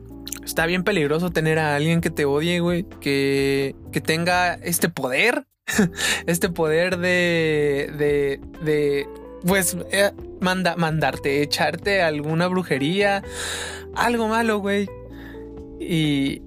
está 0.43 0.65
bien 0.65 0.83
peligroso 0.83 1.29
tener 1.29 1.59
a 1.59 1.75
alguien 1.75 2.01
que 2.01 2.09
te 2.09 2.25
odie, 2.25 2.59
güey, 2.59 2.85
que, 3.01 3.75
que 3.91 4.01
tenga 4.01 4.55
este 4.55 4.89
poder, 4.89 5.45
este 6.27 6.49
poder 6.49 6.97
de, 6.97 7.93
de, 7.97 8.41
de 8.63 9.07
pues 9.45 9.77
eh, 9.91 10.11
manda, 10.41 10.75
mandarte, 10.75 11.41
echarte 11.41 12.01
alguna 12.01 12.47
brujería, 12.47 13.23
algo 13.95 14.27
malo, 14.27 14.59
güey. 14.59 14.89
Y, 15.79 16.41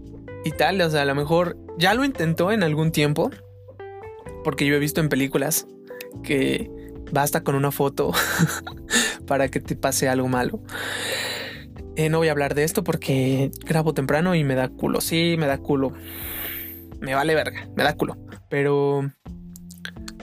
y 0.44 0.50
tal, 0.56 0.80
o 0.80 0.90
sea, 0.90 1.02
a 1.02 1.06
lo 1.06 1.14
mejor 1.14 1.56
ya 1.78 1.94
lo 1.94 2.04
intentó 2.04 2.52
en 2.52 2.62
algún 2.62 2.92
tiempo, 2.92 3.30
porque 4.44 4.66
yo 4.66 4.74
he 4.74 4.78
visto 4.78 5.00
en 5.00 5.08
películas 5.08 5.66
que 6.22 6.70
basta 7.10 7.42
con 7.42 7.54
una 7.54 7.70
foto 7.70 8.12
para 9.26 9.48
que 9.48 9.60
te 9.60 9.76
pase 9.76 10.08
algo 10.08 10.28
malo. 10.28 10.62
Eh, 11.96 12.08
no 12.08 12.18
voy 12.18 12.28
a 12.28 12.32
hablar 12.32 12.54
de 12.54 12.64
esto 12.64 12.82
porque 12.84 13.50
grabo 13.66 13.92
temprano 13.92 14.34
y 14.34 14.44
me 14.44 14.54
da 14.54 14.68
culo. 14.68 15.00
Sí, 15.00 15.36
me 15.38 15.46
da 15.46 15.58
culo. 15.58 15.92
Me 17.00 17.14
vale 17.14 17.34
verga, 17.34 17.68
me 17.76 17.82
da 17.84 17.94
culo. 17.94 18.16
Pero, 18.48 19.10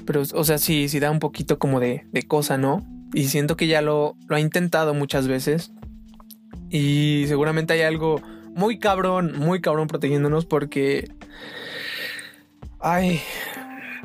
pero, 0.05 0.21
o 0.33 0.43
sea, 0.43 0.57
sí, 0.57 0.89
sí 0.89 0.99
da 0.99 1.11
un 1.11 1.19
poquito 1.19 1.59
como 1.59 1.79
de, 1.79 2.05
de 2.11 2.23
cosa, 2.23 2.57
¿no? 2.57 2.83
Y 3.13 3.25
siento 3.25 3.55
que 3.55 3.67
ya 3.67 3.81
lo, 3.81 4.15
lo 4.27 4.35
ha 4.35 4.39
intentado 4.39 4.93
muchas 4.93 5.27
veces. 5.27 5.71
Y 6.71 7.25
seguramente 7.27 7.73
hay 7.73 7.81
algo 7.81 8.21
muy 8.59 8.77
cabrón, 8.77 9.33
muy 9.37 9.61
cabrón 9.61 9.87
protegiéndonos 9.87 10.45
porque... 10.45 11.09
Ay, 12.81 13.21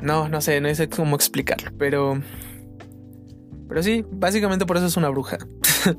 no, 0.01 0.29
no 0.29 0.39
sé, 0.39 0.61
no 0.61 0.73
sé 0.73 0.89
cómo 0.89 1.15
explicarlo, 1.15 1.71
pero... 1.77 2.21
Pero 3.67 3.83
sí, 3.83 4.05
básicamente 4.09 4.65
por 4.65 4.77
eso 4.77 4.85
es 4.85 4.95
una 4.95 5.09
bruja. 5.09 5.37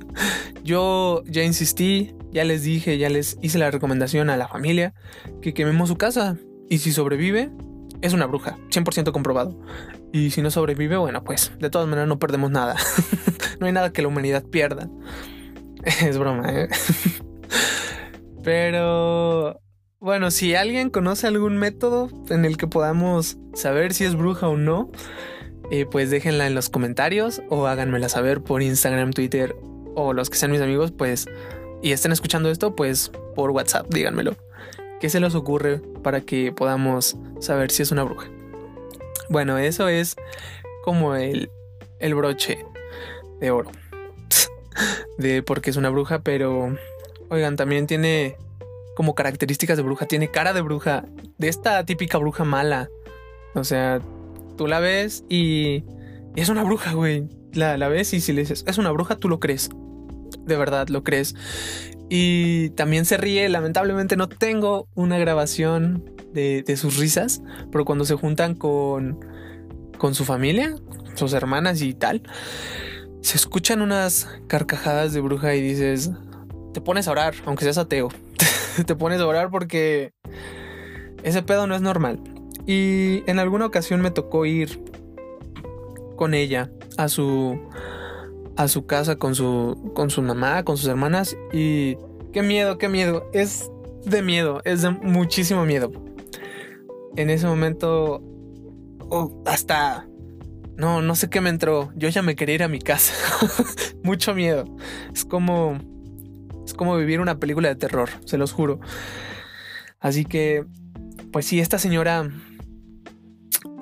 Yo 0.65 1.23
ya 1.27 1.43
insistí, 1.43 2.15
ya 2.33 2.45
les 2.45 2.63
dije, 2.63 2.97
ya 2.97 3.11
les 3.11 3.37
hice 3.43 3.59
la 3.59 3.71
recomendación 3.71 4.31
a 4.31 4.37
la 4.37 4.49
familia 4.49 4.95
que 5.43 5.53
quememos 5.53 5.89
su 5.89 5.99
casa. 5.99 6.39
Y 6.71 6.79
si 6.79 6.93
sobrevive, 6.93 7.51
es 8.01 8.15
una 8.15 8.27
bruja, 8.27 8.57
100% 8.71 9.13
comprobado. 9.13 9.61
Y 10.13 10.31
si 10.31 10.41
no 10.41 10.51
sobrevive, 10.51 10.97
bueno, 10.97 11.25
pues 11.25 11.53
de 11.59 11.69
todas 11.69 11.89
maneras 11.89 12.09
no 12.09 12.19
perdemos 12.19 12.51
nada. 12.51 12.77
no 13.61 13.67
hay 13.67 13.73
nada 13.73 13.93
que 13.93 14.01
la 14.01 14.09
humanidad 14.09 14.45
pierda. 14.45 14.89
es 15.85 16.17
broma, 16.17 16.49
¿eh? 16.53 16.69
Pero 18.47 19.61
bueno, 19.99 20.31
si 20.31 20.55
alguien 20.55 20.89
conoce 20.89 21.27
algún 21.27 21.57
método 21.57 22.09
en 22.31 22.45
el 22.45 22.57
que 22.57 22.69
podamos 22.69 23.39
saber 23.55 23.93
si 23.93 24.05
es 24.05 24.15
bruja 24.15 24.47
o 24.47 24.57
no, 24.57 24.89
eh, 25.73 25.85
pues 25.85 26.11
déjenla 26.11 26.47
en 26.47 26.55
los 26.55 26.69
comentarios 26.71 27.43
o 27.49 27.67
háganmela 27.67 28.09
saber 28.09 28.43
por 28.43 28.63
Instagram, 28.63 29.11
Twitter 29.11 29.57
o 29.97 30.13
los 30.13 30.31
que 30.31 30.39
sean 30.39 30.53
mis 30.53 30.61
amigos, 30.61 30.93
pues, 30.93 31.27
y 31.83 31.91
estén 31.91 32.13
escuchando 32.13 32.49
esto, 32.49 32.77
pues 32.77 33.11
por 33.35 33.51
WhatsApp, 33.51 33.93
díganmelo. 33.93 34.37
¿Qué 35.01 35.11
se 35.11 35.19
les 35.19 35.35
ocurre 35.35 35.81
para 36.05 36.21
que 36.21 36.53
podamos 36.53 37.17
saber 37.41 37.73
si 37.73 37.83
es 37.83 37.91
una 37.91 38.05
bruja? 38.05 38.31
Bueno, 39.29 39.59
eso 39.59 39.89
es 39.89 40.15
como 40.85 41.17
el, 41.17 41.51
el 41.99 42.15
broche 42.15 42.65
de 43.41 43.51
oro. 43.51 43.73
de 45.19 45.43
porque 45.43 45.71
es 45.71 45.77
una 45.77 45.91
bruja, 45.91 46.21
pero 46.21 46.77
oigan, 47.31 47.57
también 47.57 47.87
tiene 47.87 48.37
como 48.97 49.15
características 49.15 49.77
de 49.77 49.83
bruja, 49.83 50.07
tiene 50.07 50.31
cara 50.31 50.53
de 50.53 50.63
bruja, 50.63 51.05
de 51.39 51.49
esta 51.49 51.85
típica 51.85 52.19
bruja 52.19 52.45
mala. 52.45 52.89
O 53.55 53.65
sea, 53.65 54.01
tú 54.57 54.67
la 54.67 54.81
ves 54.81 55.25
y, 55.29 55.85
es 56.35 56.49
una 56.49 56.65
bruja, 56.65 56.95
güey. 56.95 57.29
La, 57.53 57.77
la 57.77 57.89
ves 57.89 58.13
y 58.15 58.21
si 58.21 58.33
le 58.33 58.43
dices, 58.43 58.65
es 58.67 58.79
una 58.79 58.91
bruja, 58.91 59.17
tú 59.17 59.29
lo 59.29 59.41
crees. 59.41 59.71
De 60.45 60.57
verdad, 60.57 60.89
lo 60.89 61.05
crees. 61.05 61.35
Y 62.09 62.71
también 62.71 63.05
se 63.05 63.17
ríe, 63.17 63.49
lamentablemente 63.49 64.17
no 64.17 64.29
tengo 64.29 64.89
una 64.95 65.19
grabación 65.19 66.05
de, 66.33 66.63
de 66.63 66.77
sus 66.77 66.97
risas, 66.99 67.43
pero 67.73 67.85
cuando 67.85 68.05
se 68.05 68.15
juntan 68.15 68.55
con, 68.55 69.19
con 69.99 70.15
su 70.15 70.25
familia, 70.25 70.77
sus 71.15 71.33
hermanas 71.33 71.83
y 71.83 71.95
tal, 71.95 72.23
se 73.23 73.37
escuchan 73.37 73.83
unas 73.83 74.29
carcajadas 74.47 75.13
de 75.13 75.21
bruja 75.21 75.55
y 75.55 75.61
dices, 75.61 76.13
te 76.77 76.83
pones 76.83 77.09
a 77.09 77.13
orar, 77.13 77.33
aunque 77.47 77.65
seas 77.65 77.79
ateo, 77.79 78.11
te 78.87 78.95
pones 78.95 79.19
a 79.23 79.27
orar 79.27 79.49
porque 79.49 80.13
ese 81.23 81.43
pedo 81.43 81.67
no 81.67 81.75
es 81.75 81.81
normal. 81.81 82.21
Y 82.67 83.23
en 83.27 83.39
alguna 83.39 83.65
ocasión 83.65 84.03
me 84.03 84.11
tocó 84.11 84.45
ir 84.45 84.79
con 86.17 86.35
ella 86.35 86.71
a 86.99 87.09
su 87.09 87.59
a 88.59 88.69
su 88.69 88.85
casa 88.85 89.17
con 89.17 89.35
su 89.35 89.91
con 89.95 90.11
su 90.11 90.21
mamá, 90.21 90.65
con 90.65 90.77
sus 90.77 90.87
hermanas 90.87 91.35
y 91.51 91.97
qué 92.35 92.43
miedo, 92.43 92.77
qué 92.77 92.91
miedo, 92.91 93.27
es 93.33 93.71
de 94.05 94.21
miedo, 94.21 94.61
es 94.67 94.83
de 94.83 94.91
muchísimo 94.91 95.65
miedo. 95.65 95.91
En 97.17 97.31
ese 97.31 97.47
momento 97.47 98.21
oh, 99.09 99.43
hasta 99.47 100.07
no, 100.77 101.01
no 101.01 101.17
sé 101.17 101.31
qué 101.31 101.41
me 101.41 101.49
entró. 101.49 101.91
Yo 101.97 102.11
ya 102.11 102.21
me 102.21 102.37
quería 102.37 102.57
ir 102.57 102.63
a 102.65 102.69
mi 102.69 102.81
casa. 102.81 103.15
Mucho 104.03 104.35
miedo. 104.35 104.67
Es 105.15 105.25
como 105.25 105.96
es 106.67 106.75
como 106.75 106.99
vivir 106.99 107.21
una 107.21 107.39
película 107.39 107.69
de 107.69 107.77
terror, 107.77 108.11
se 108.27 108.37
los 108.37 108.53
juro. 108.53 108.81
Así 110.01 110.27
que 110.27 110.67
pues 111.33 111.47
sí, 111.47 111.61
esta 111.61 111.79
señora 111.79 112.31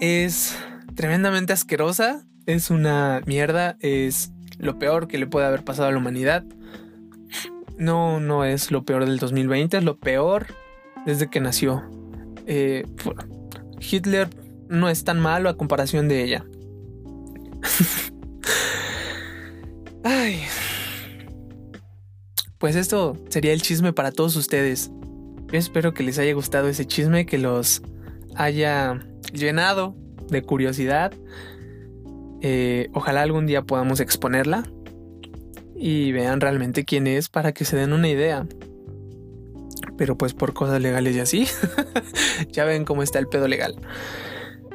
es 0.01 0.57
tremendamente 0.94 1.53
asquerosa, 1.53 2.25
es 2.47 2.70
una 2.70 3.23
mierda, 3.27 3.77
es 3.81 4.33
lo 4.59 4.79
peor 4.79 5.07
que 5.07 5.18
le 5.18 5.27
puede 5.27 5.47
haber 5.47 5.64
pasado 5.64 5.88
a 5.88 5.92
la 5.92 5.99
humanidad. 5.99 6.44
No, 7.79 8.20
no 8.20 8.44
es 8.44 8.70
lo 8.70 8.85
peor 8.85 9.05
del 9.05 9.18
2020, 9.18 9.77
es 9.77 9.85
lo 9.85 9.99
peor 9.99 10.47
desde 11.07 11.31
que 11.31 11.40
nació. 11.40 11.83
Eh, 12.47 12.87
Hitler 13.81 14.29
no 14.68 14.88
es 14.88 15.05
tan 15.05 15.20
malo 15.20 15.49
a 15.49 15.57
comparación 15.57 16.09
de 16.09 16.25
ella. 16.25 16.44
Ay. 20.05 20.42
Pues 22.64 22.77
esto 22.77 23.14
sería 23.29 23.53
el 23.53 23.61
chisme 23.61 23.92
para 23.92 24.11
todos 24.11 24.37
ustedes. 24.37 24.90
Yo 25.53 25.59
espero 25.59 25.92
que 25.92 26.03
les 26.03 26.18
haya 26.18 26.33
gustado 26.33 26.66
ese 26.66 26.87
chisme, 26.87 27.27
que 27.27 27.37
los 27.37 27.83
haya 28.37 29.07
llenado 29.35 29.94
de 30.31 30.40
curiosidad. 30.40 31.12
Eh, 32.40 32.88
ojalá 32.94 33.20
algún 33.20 33.44
día 33.44 33.61
podamos 33.61 34.00
exponerla 34.00 34.64
y 35.77 36.12
vean 36.12 36.40
realmente 36.40 36.87
quién 36.87 37.07
es 37.07 37.29
para 37.29 37.53
que 37.53 37.66
se 37.66 37.77
den 37.77 37.92
una 37.92 38.09
idea. 38.09 38.46
Pero 39.98 40.16
pues 40.16 40.33
por 40.33 40.55
cosas 40.55 40.81
legales 40.81 41.16
y 41.16 41.20
así, 41.20 41.46
ya 42.50 42.64
ven 42.64 42.87
cómo 42.87 43.03
está 43.03 43.18
el 43.18 43.27
pedo 43.27 43.46
legal. 43.46 43.77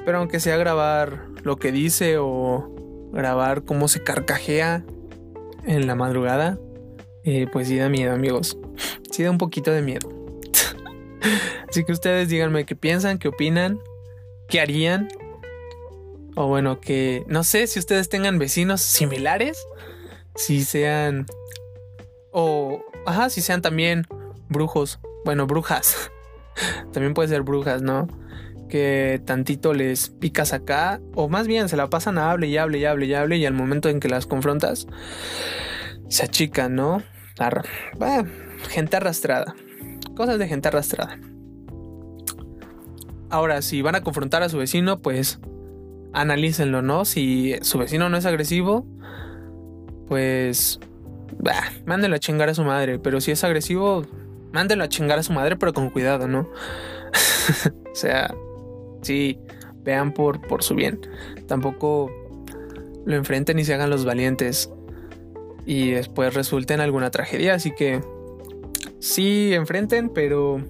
Pero 0.06 0.20
aunque 0.20 0.40
sea 0.40 0.58
grabar 0.58 1.26
lo 1.42 1.56
que 1.56 1.72
dice 1.72 2.20
o 2.20 3.10
grabar 3.14 3.64
cómo 3.64 3.88
se 3.88 4.04
carcajea 4.04 4.86
en 5.66 5.88
la 5.88 5.96
madrugada, 5.96 6.60
eh, 7.24 7.48
pues 7.52 7.68
sí 7.68 7.78
da 7.78 7.90
miedo 7.90 8.14
amigos. 8.14 8.58
Sí 9.12 9.24
da 9.24 9.32
un 9.32 9.38
poquito 9.38 9.72
de 9.72 9.82
miedo. 9.82 10.08
Así 11.70 11.84
que 11.84 11.92
ustedes 11.92 12.30
díganme 12.30 12.66
qué 12.66 12.76
piensan, 12.76 13.18
qué 13.18 13.28
opinan, 13.28 13.80
qué 14.48 14.62
harían. 14.62 15.10
O 16.36 16.48
bueno, 16.48 16.80
que 16.80 17.24
no 17.28 17.44
sé 17.44 17.68
si 17.68 17.80
ustedes 17.80 18.08
tengan 18.08 18.40
vecinos 18.40 18.82
similares. 18.82 19.58
Si 20.36 20.64
sean... 20.64 21.26
O... 22.32 22.82
Ajá, 23.06 23.30
si 23.30 23.42
sean 23.42 23.62
también 23.62 24.06
brujos. 24.48 25.00
Bueno, 25.26 25.48
brujas. 25.48 26.12
también 26.94 27.14
puede 27.14 27.30
ser 27.30 27.42
brujas, 27.42 27.82
¿no? 27.82 28.08
Que 28.70 29.22
tantito 29.26 29.74
les 29.74 30.10
picas 30.10 30.54
acá. 30.54 31.02
O 31.16 31.28
más 31.28 31.48
bien 31.48 31.68
se 31.68 31.78
la 31.78 31.90
pasan 31.90 32.18
a 32.18 32.32
hable 32.32 32.48
y 32.48 32.58
hable 32.58 32.78
y 32.78 32.86
hable 32.86 33.06
y 33.08 33.14
hable. 33.14 33.38
Y 33.38 33.46
al 33.46 33.54
momento 33.54 33.90
en 33.90 34.00
que 34.00 34.08
las 34.08 34.28
confrontas, 34.28 34.88
se 36.10 36.26
achican, 36.26 36.76
¿no? 36.76 37.02
gente 38.70 38.98
arrastrada. 38.98 39.56
Cosas 40.16 40.38
de 40.40 40.48
gente 40.48 40.68
arrastrada. 40.68 41.18
Ahora, 43.30 43.62
si 43.62 43.82
van 43.82 43.96
a 43.96 44.02
confrontar 44.02 44.44
a 44.44 44.50
su 44.50 44.58
vecino, 44.58 45.00
pues 45.00 45.40
analícenlo, 46.14 46.82
¿no? 46.82 47.06
Si 47.06 47.56
su 47.62 47.78
vecino 47.78 48.10
no 48.10 48.18
es 48.18 48.26
agresivo, 48.26 48.86
pues 50.08 50.80
bah, 51.38 51.72
a 51.88 52.20
chingar 52.20 52.50
a 52.50 52.54
su 52.56 52.64
madre. 52.64 53.00
Pero 53.00 53.22
si 53.22 53.32
es 53.32 53.44
agresivo, 53.44 54.06
mándenlo 54.52 54.84
a 54.84 54.90
chingar 54.90 55.20
a 55.20 55.24
su 55.24 55.32
madre, 55.32 55.56
pero 55.56 55.74
con 55.74 55.90
cuidado, 55.92 56.28
¿no? 56.28 56.50
o 57.92 57.96
sea, 57.96 58.34
sí, 59.02 59.40
vean 59.84 60.14
por, 60.14 60.42
por 60.42 60.64
su 60.64 60.76
bien. 60.76 61.00
Tampoco 61.48 62.12
lo 63.06 63.16
enfrenten 63.16 63.60
y 63.60 63.64
se 63.64 63.74
hagan 63.76 63.90
los 63.90 64.06
valientes. 64.06 64.72
Y 65.70 65.92
después 65.92 66.34
resulten 66.34 66.82
alguna 66.82 67.12
tragedia. 67.12 67.54
Así 67.54 67.76
que 67.76 68.02
sí, 69.00 69.54
enfrenten, 69.54 70.10
pero 70.10 70.64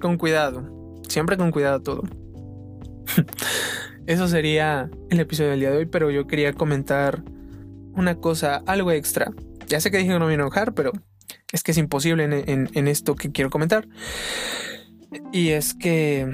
con 0.00 0.16
cuidado. 0.16 0.64
Siempre 1.06 1.36
con 1.36 1.50
cuidado 1.50 1.82
todo. 1.82 2.02
Eso 4.06 4.26
sería 4.26 4.88
el 5.10 5.20
episodio 5.20 5.50
del 5.50 5.60
día 5.60 5.70
de 5.70 5.76
hoy, 5.76 5.84
pero 5.84 6.10
yo 6.10 6.26
quería 6.26 6.54
comentar 6.54 7.22
una 7.92 8.14
cosa, 8.14 8.62
algo 8.64 8.90
extra. 8.90 9.32
Ya 9.66 9.80
sé 9.80 9.90
que 9.90 9.98
dije 9.98 10.12
que 10.12 10.18
no 10.18 10.26
me 10.26 10.32
iba 10.32 10.44
a 10.44 10.46
enojar, 10.46 10.72
pero 10.72 10.92
es 11.52 11.62
que 11.62 11.72
es 11.72 11.76
imposible 11.76 12.24
en, 12.24 12.88
esto 12.88 13.16
que 13.16 13.30
quiero 13.30 13.50
comentar. 13.50 13.86
Y 15.30 15.48
es 15.48 15.74
que 15.74 16.32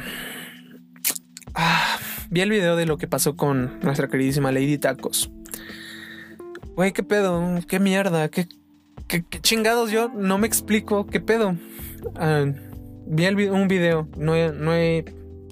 ah, 1.57 1.99
vi 2.31 2.43
el 2.43 2.51
video 2.51 2.77
de 2.77 2.87
lo 2.87 2.97
que 2.97 3.09
pasó 3.09 3.35
con 3.35 3.81
nuestra 3.81 4.07
queridísima 4.07 4.53
Lady 4.53 4.79
Tacos. 4.79 5.33
Güey, 6.75 6.93
¿qué 6.93 7.03
pedo? 7.03 7.43
¿Qué 7.69 7.79
mierda? 7.79 8.29
¿Qué, 8.29 8.47
chingados? 9.41 9.91
Yo 9.91 10.09
no 10.09 10.39
me 10.39 10.47
explico, 10.47 11.07
¿qué 11.07 11.21
pedo? 11.21 11.57
Ah, 12.17 12.47
vi 13.07 13.27
un 13.27 13.69
video, 13.69 14.09
no 14.17 14.53
no 14.53 14.75
he 14.75 15.05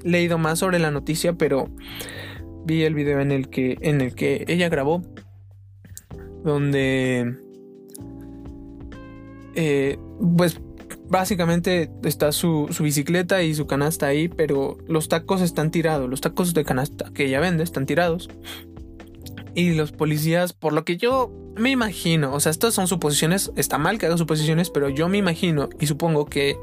leído 0.02 0.38
más 0.38 0.58
sobre 0.58 0.78
la 0.78 0.90
noticia, 0.90 1.35
pero 1.35 1.68
vi 2.64 2.82
el 2.82 2.94
video 2.94 3.20
en 3.20 3.32
el 3.32 3.48
que, 3.48 3.78
en 3.80 4.00
el 4.00 4.14
que 4.14 4.44
ella 4.48 4.68
grabó, 4.68 5.02
donde, 6.44 7.37
eh, 9.54 9.98
pues 10.37 10.61
básicamente 11.08 11.90
está 12.04 12.32
su, 12.32 12.68
su, 12.70 12.82
bicicleta 12.82 13.42
y 13.42 13.54
su 13.54 13.66
canasta 13.66 14.06
ahí, 14.06 14.28
pero 14.28 14.78
los 14.88 15.08
tacos 15.08 15.42
están 15.42 15.70
tirados, 15.70 16.08
los 16.08 16.20
tacos 16.20 16.54
de 16.54 16.64
canasta 16.64 17.11
que 17.12 17.26
ella 17.26 17.40
vende 17.40 17.64
están 17.64 17.87
tirados. 17.87 18.28
Y 19.55 19.75
los 19.75 19.93
policías, 19.93 20.53
por 20.53 20.73
lo 20.73 20.85
que 20.85 20.97
yo 20.97 21.31
me 21.57 21.71
imagino, 21.71 22.33
o 22.35 22.41
sea, 22.41 22.51
estas 22.51 22.75
son 22.75 22.88
suposiciones, 22.88 23.53
está 23.57 23.77
mal 23.79 23.99
que 23.99 24.07
haga 24.07 24.17
suposiciones, 24.17 24.71
pero 24.71 24.88
yo 24.88 25.09
me 25.09 25.19
imagino 25.19 25.69
y 25.79 25.87
supongo 25.87 26.27
que 26.27 26.57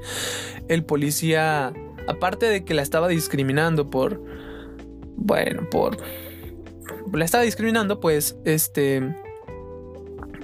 el 0.68 0.84
policía, 0.84 1.74
aparte 2.08 2.48
de 2.48 2.66
que 2.66 2.74
la 2.74 2.82
estaba 2.82 3.08
discriminando 3.08 3.90
por, 3.90 4.24
bueno, 5.16 5.70
por... 5.70 5.98
La 7.14 7.26
estaba 7.26 7.44
discriminando, 7.44 8.00
pues, 8.00 8.38
este... 8.46 9.16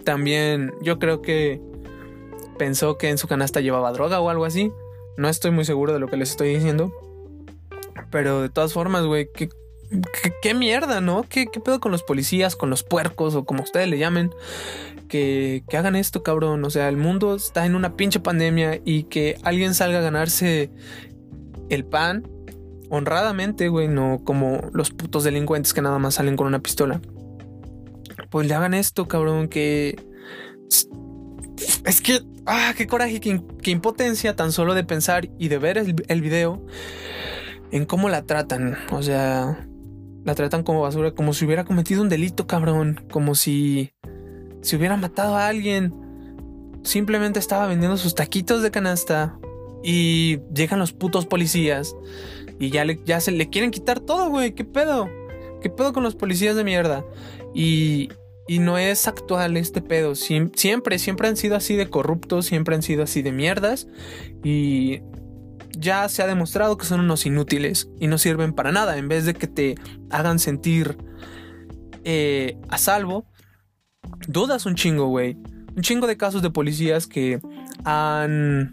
También 0.03 0.71
yo 0.83 0.99
creo 0.99 1.23
que 1.23 1.59
pensó 2.59 2.97
que 2.97 3.09
en 3.09 3.17
su 3.17 3.27
canasta 3.27 3.59
llevaba 3.59 3.91
droga 3.91 4.19
o 4.19 4.29
algo 4.29 4.45
así. 4.45 4.71
No 5.17 5.29
estoy 5.29 5.49
muy 5.49 5.65
seguro 5.65 5.93
de 5.93 5.99
lo 5.99 6.07
que 6.07 6.17
les 6.17 6.29
estoy 6.29 6.53
diciendo. 6.53 6.93
Pero 8.11 8.41
de 8.41 8.49
todas 8.49 8.73
formas, 8.73 9.05
güey, 9.05 9.29
¿qué, 9.33 9.49
qué, 10.41 10.53
mierda, 10.53 11.01
¿no? 11.01 11.23
¿Qué, 11.27 11.47
¿Qué, 11.47 11.59
pedo 11.59 11.79
con 11.79 11.91
los 11.91 12.03
policías, 12.03 12.55
con 12.55 12.69
los 12.69 12.83
puercos 12.83 13.35
o 13.35 13.45
como 13.45 13.63
ustedes 13.63 13.87
le 13.87 13.97
llamen? 13.97 14.31
Que, 15.07 15.63
que 15.69 15.77
hagan 15.77 15.95
esto, 15.95 16.23
cabrón. 16.23 16.63
O 16.65 16.69
sea, 16.69 16.89
el 16.89 16.97
mundo 16.97 17.35
está 17.35 17.65
en 17.65 17.75
una 17.75 17.95
pinche 17.95 18.19
pandemia 18.19 18.81
y 18.83 19.03
que 19.03 19.37
alguien 19.43 19.73
salga 19.73 19.99
a 19.99 20.01
ganarse 20.01 20.71
el 21.69 21.85
pan 21.85 22.23
honradamente, 22.89 23.69
güey, 23.69 23.87
no 23.87 24.21
como 24.23 24.69
los 24.73 24.91
putos 24.91 25.23
delincuentes 25.23 25.73
que 25.73 25.81
nada 25.81 25.99
más 25.99 26.15
salen 26.15 26.35
con 26.35 26.47
una 26.47 26.59
pistola. 26.59 27.01
Pues 28.29 28.47
le 28.47 28.53
hagan 28.53 28.73
esto, 28.73 29.07
cabrón, 29.07 29.47
que... 29.47 29.95
Es 31.85 32.01
que... 32.01 32.21
Ah, 32.47 32.73
qué 32.77 32.85
coraje, 32.85 33.19
qué, 33.19 33.71
impotencia 33.71 34.35
tan 34.35 34.51
solo 34.51 34.75
de 34.75 34.83
pensar 34.83 35.29
y 35.39 35.47
de 35.47 35.57
ver 35.57 35.79
el, 35.79 35.95
el 36.07 36.21
video 36.21 36.63
en 37.71 37.85
cómo 37.85 38.07
la 38.07 38.23
tratan. 38.23 38.77
O 38.91 39.01
sea, 39.01 39.67
la 40.25 40.35
tratan 40.35 40.63
como 40.63 40.81
basura, 40.81 41.11
como 41.11 41.33
si 41.33 41.45
hubiera 41.45 41.63
cometido 41.63 42.01
un 42.01 42.09
delito, 42.09 42.47
cabrón. 42.47 43.05
Como 43.11 43.35
si... 43.35 43.91
Si 44.61 44.75
hubiera 44.75 44.97
matado 44.97 45.35
a 45.35 45.47
alguien. 45.47 45.93
Simplemente 46.83 47.39
estaba 47.39 47.67
vendiendo 47.67 47.95
sus 47.97 48.15
taquitos 48.15 48.61
de 48.61 48.71
canasta. 48.71 49.37
Y 49.83 50.39
llegan 50.53 50.79
los 50.79 50.91
putos 50.93 51.27
policías 51.27 51.95
y 52.59 52.69
ya, 52.69 52.85
le, 52.85 52.99
ya 53.05 53.19
se 53.19 53.31
le 53.31 53.49
quieren 53.49 53.71
quitar 53.71 53.99
todo, 53.99 54.29
güey. 54.29 54.53
¿Qué 54.53 54.63
pedo? 54.63 55.09
¿Qué 55.61 55.69
pedo 55.69 55.93
con 55.93 56.03
los 56.03 56.15
policías 56.15 56.55
de 56.55 56.63
mierda? 56.63 57.05
Y, 57.53 58.09
y 58.47 58.59
no 58.59 58.77
es 58.77 59.07
actual 59.07 59.57
este 59.57 59.81
pedo. 59.81 60.15
siempre, 60.15 60.99
siempre 60.99 61.27
han 61.27 61.37
sido 61.37 61.55
así 61.55 61.75
de 61.75 61.89
corruptos, 61.89 62.45
siempre 62.45 62.75
han 62.75 62.83
sido 62.83 63.03
así 63.03 63.21
de 63.21 63.31
mierdas. 63.31 63.87
Y 64.43 65.01
ya 65.79 66.07
se 66.09 66.23
ha 66.23 66.27
demostrado 66.27 66.77
que 66.77 66.85
son 66.85 66.99
unos 66.99 67.25
inútiles 67.25 67.89
y 67.99 68.07
no 68.07 68.17
sirven 68.17 68.53
para 68.53 68.71
nada. 68.71 68.97
En 68.97 69.07
vez 69.07 69.25
de 69.25 69.33
que 69.33 69.47
te 69.47 69.75
hagan 70.09 70.39
sentir 70.39 70.97
eh, 72.03 72.57
a 72.69 72.77
salvo, 72.77 73.25
dudas 74.27 74.65
un 74.65 74.75
chingo, 74.75 75.07
güey. 75.07 75.37
Un 75.75 75.81
chingo 75.81 76.07
de 76.07 76.17
casos 76.17 76.41
de 76.41 76.49
policías 76.49 77.07
que 77.07 77.39
han 77.83 78.71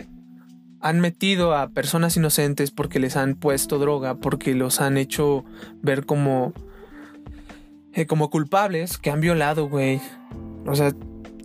han 0.82 0.98
metido 0.98 1.54
a 1.54 1.68
personas 1.70 2.16
inocentes 2.16 2.72
porque 2.72 2.98
les 2.98 3.16
han 3.16 3.36
puesto 3.36 3.78
droga, 3.78 4.16
porque 4.16 4.54
los 4.54 4.80
han 4.80 4.98
hecho 4.98 5.44
ver 5.80 6.04
como, 6.04 6.52
eh, 7.94 8.06
como 8.06 8.30
culpables 8.30 8.98
que 8.98 9.10
han 9.10 9.20
violado, 9.20 9.68
güey. 9.68 10.00
O 10.66 10.74
sea, 10.74 10.92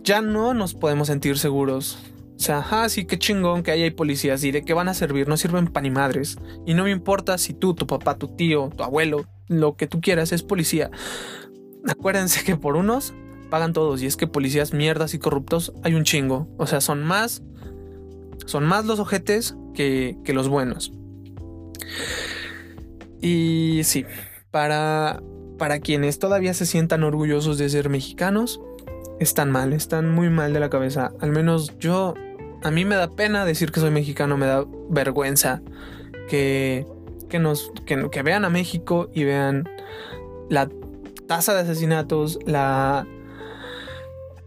ya 0.02 0.20
no 0.20 0.54
nos 0.54 0.74
podemos 0.74 1.06
sentir 1.06 1.38
seguros. 1.38 1.98
O 2.38 2.40
sea, 2.40 2.64
ah, 2.70 2.88
sí, 2.88 3.04
qué 3.04 3.18
chingón 3.18 3.64
que 3.64 3.72
hay 3.72 3.90
policías 3.90 4.44
y 4.44 4.52
de 4.52 4.62
qué 4.62 4.72
van 4.72 4.88
a 4.88 4.94
servir, 4.94 5.26
no 5.26 5.36
sirven 5.36 5.66
pan 5.66 5.82
ni 5.82 5.90
madres. 5.90 6.38
Y 6.66 6.74
no 6.74 6.84
me 6.84 6.90
importa 6.92 7.36
si 7.36 7.52
tú, 7.52 7.74
tu 7.74 7.86
papá, 7.86 8.16
tu 8.16 8.28
tío, 8.28 8.70
tu 8.76 8.84
abuelo, 8.84 9.26
lo 9.48 9.76
que 9.76 9.88
tú 9.88 10.00
quieras 10.00 10.30
es 10.32 10.42
policía. 10.44 10.90
Acuérdense 11.88 12.44
que 12.44 12.56
por 12.56 12.76
unos 12.76 13.12
pagan 13.50 13.72
todos 13.72 14.02
y 14.02 14.06
es 14.06 14.16
que 14.16 14.26
policías 14.26 14.72
mierdas 14.72 15.14
y 15.14 15.18
corruptos 15.18 15.72
hay 15.82 15.94
un 15.94 16.04
chingo. 16.04 16.48
O 16.58 16.66
sea, 16.66 16.80
son 16.80 17.02
más 17.02 17.42
son 18.48 18.64
más 18.64 18.86
los 18.86 18.98
ojetes 18.98 19.56
que, 19.74 20.16
los 20.28 20.48
buenos. 20.48 20.92
Y 23.20 23.82
sí, 23.84 24.06
para, 24.50 25.22
para 25.58 25.80
quienes 25.80 26.18
todavía 26.18 26.54
se 26.54 26.66
sientan 26.66 27.02
orgullosos 27.02 27.58
de 27.58 27.68
ser 27.68 27.90
mexicanos, 27.90 28.60
están 29.20 29.50
mal, 29.50 29.72
están 29.72 30.10
muy 30.10 30.30
mal 30.30 30.52
de 30.52 30.60
la 30.60 30.70
cabeza. 30.70 31.12
Al 31.20 31.30
menos 31.30 31.78
yo, 31.78 32.14
a 32.62 32.70
mí 32.70 32.84
me 32.84 32.96
da 32.96 33.10
pena 33.10 33.44
decir 33.44 33.70
que 33.72 33.80
soy 33.80 33.90
mexicano, 33.90 34.36
me 34.36 34.46
da 34.46 34.64
vergüenza 34.88 35.62
que, 36.28 36.86
que, 37.28 37.38
nos, 37.38 37.72
que, 37.86 38.22
vean 38.22 38.44
a 38.44 38.50
México 38.50 39.10
y 39.14 39.24
vean 39.24 39.68
la 40.48 40.68
tasa 41.26 41.54
de 41.54 41.60
asesinatos, 41.60 42.38
la... 42.44 43.06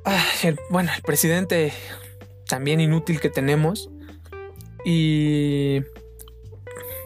Ah, 0.04 0.26
bueno, 0.69 0.89
el 0.95 1.02
presidente 1.04 1.71
también 2.47 2.80
inútil 2.80 3.19
que 3.19 3.30
tenemos. 3.30 3.89
Y 4.84 5.82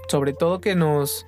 sobre 0.07 0.33
todo 0.33 0.61
que 0.61 0.75
nos, 0.75 1.25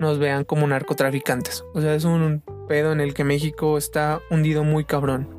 nos 0.00 0.18
vean 0.18 0.44
como 0.44 0.66
narcotraficantes. 0.66 1.64
O 1.72 1.80
sea, 1.80 1.94
es 1.94 2.04
un 2.04 2.42
pedo 2.68 2.92
en 2.92 3.00
el 3.00 3.14
que 3.14 3.22
México 3.22 3.78
está 3.78 4.20
hundido 4.28 4.64
muy 4.64 4.84
cabrón. 4.84 5.35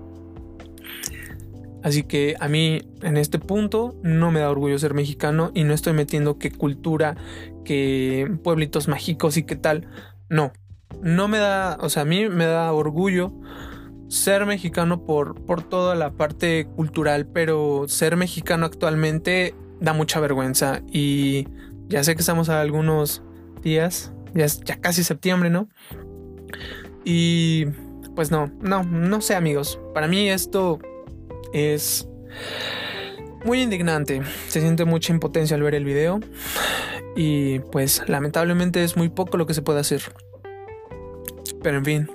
Así 1.88 2.04
que 2.04 2.36
a 2.42 2.50
mí 2.50 2.82
en 3.02 3.16
este 3.16 3.40
punto 3.40 3.96
no 4.04 4.30
me 4.30 4.42
da 4.42 4.52
orgullo 4.52 4.78
ser 4.78 4.94
mexicano 4.94 5.52
y 5.54 5.64
no 5.64 5.74
estoy 5.74 5.94
metiendo 5.94 6.38
qué 6.38 6.52
cultura, 6.52 7.16
qué 7.64 8.30
pueblitos 8.44 8.90
mágicos 8.90 9.38
y 9.38 9.44
qué 9.44 9.56
tal. 9.56 9.88
No, 10.28 10.52
no 11.02 11.30
me 11.30 11.38
da, 11.38 11.78
o 11.80 11.88
sea, 11.88 12.02
a 12.02 12.06
mí 12.06 12.28
me 12.28 12.46
da 12.46 12.74
orgullo 12.74 13.32
ser 14.10 14.46
mexicano 14.46 15.06
por, 15.06 15.46
por 15.46 15.64
toda 15.64 15.96
la 15.96 16.12
parte 16.12 16.68
cultural, 16.76 17.26
pero 17.26 17.86
ser 17.88 18.18
mexicano 18.18 18.66
actualmente 18.66 19.56
da 19.80 19.94
mucha 19.94 20.20
vergüenza 20.20 20.82
y 20.92 21.48
ya 21.88 22.04
sé 22.04 22.16
que 22.16 22.20
estamos 22.20 22.50
a 22.50 22.60
algunos 22.60 23.24
días, 23.64 24.12
ya 24.34 24.44
es 24.44 24.60
ya 24.60 24.76
casi 24.82 25.06
septiembre, 25.06 25.50
¿no? 25.50 25.70
Y 27.06 27.68
pues 28.14 28.30
no, 28.30 28.52
no, 28.60 28.84
no 28.84 29.22
sé 29.22 29.36
amigos, 29.36 29.80
para 29.94 30.10
mí 30.10 30.28
esto 30.28 30.80
es 31.54 32.08
muy 33.46 33.62
indignante, 33.62 34.22
se 34.48 34.62
siente 34.62 34.86
mucha 34.86 35.14
impotencia 35.14 35.56
al 35.56 35.64
ver 35.64 35.76
el 35.76 35.86
video 35.86 36.20
y 37.16 37.60
pues 37.72 38.04
lamentablemente 38.08 38.84
es 38.84 38.98
muy 38.98 39.10
poco 39.10 39.38
lo 39.38 39.46
que 39.46 39.54
se 39.54 39.62
puede 39.62 39.80
hacer. 39.80 40.02
Pero 41.62 41.78
en 41.78 41.86
fin, 41.86 42.10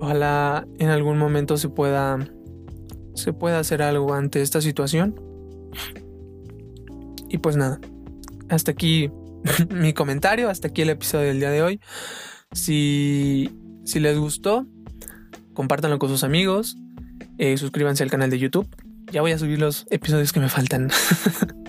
Ojalá 0.00 0.66
en 0.78 0.90
algún 0.90 1.18
momento 1.18 1.56
se 1.56 1.68
pueda 1.68 2.18
se 3.14 3.32
pueda 3.32 3.58
hacer 3.58 3.82
algo 3.82 4.14
ante 4.14 4.42
esta 4.42 4.60
situación. 4.60 5.20
Y 7.28 7.38
pues 7.38 7.56
nada, 7.56 7.80
hasta 8.48 8.70
aquí 8.70 9.10
mi 9.70 9.92
comentario, 9.92 10.48
hasta 10.48 10.68
aquí 10.68 10.82
el 10.82 10.90
episodio 10.90 11.26
del 11.26 11.40
día 11.40 11.50
de 11.50 11.62
hoy. 11.62 11.80
Si, 12.52 13.50
si 13.84 13.98
les 14.00 14.16
gustó, 14.18 14.66
compártanlo 15.52 15.98
con 15.98 16.08
sus 16.08 16.22
amigos, 16.22 16.76
eh, 17.38 17.56
suscríbanse 17.56 18.02
al 18.02 18.10
canal 18.10 18.30
de 18.30 18.38
YouTube. 18.38 18.68
Ya 19.10 19.20
voy 19.22 19.32
a 19.32 19.38
subir 19.38 19.58
los 19.58 19.86
episodios 19.90 20.32
que 20.32 20.40
me 20.40 20.48
faltan. 20.48 20.90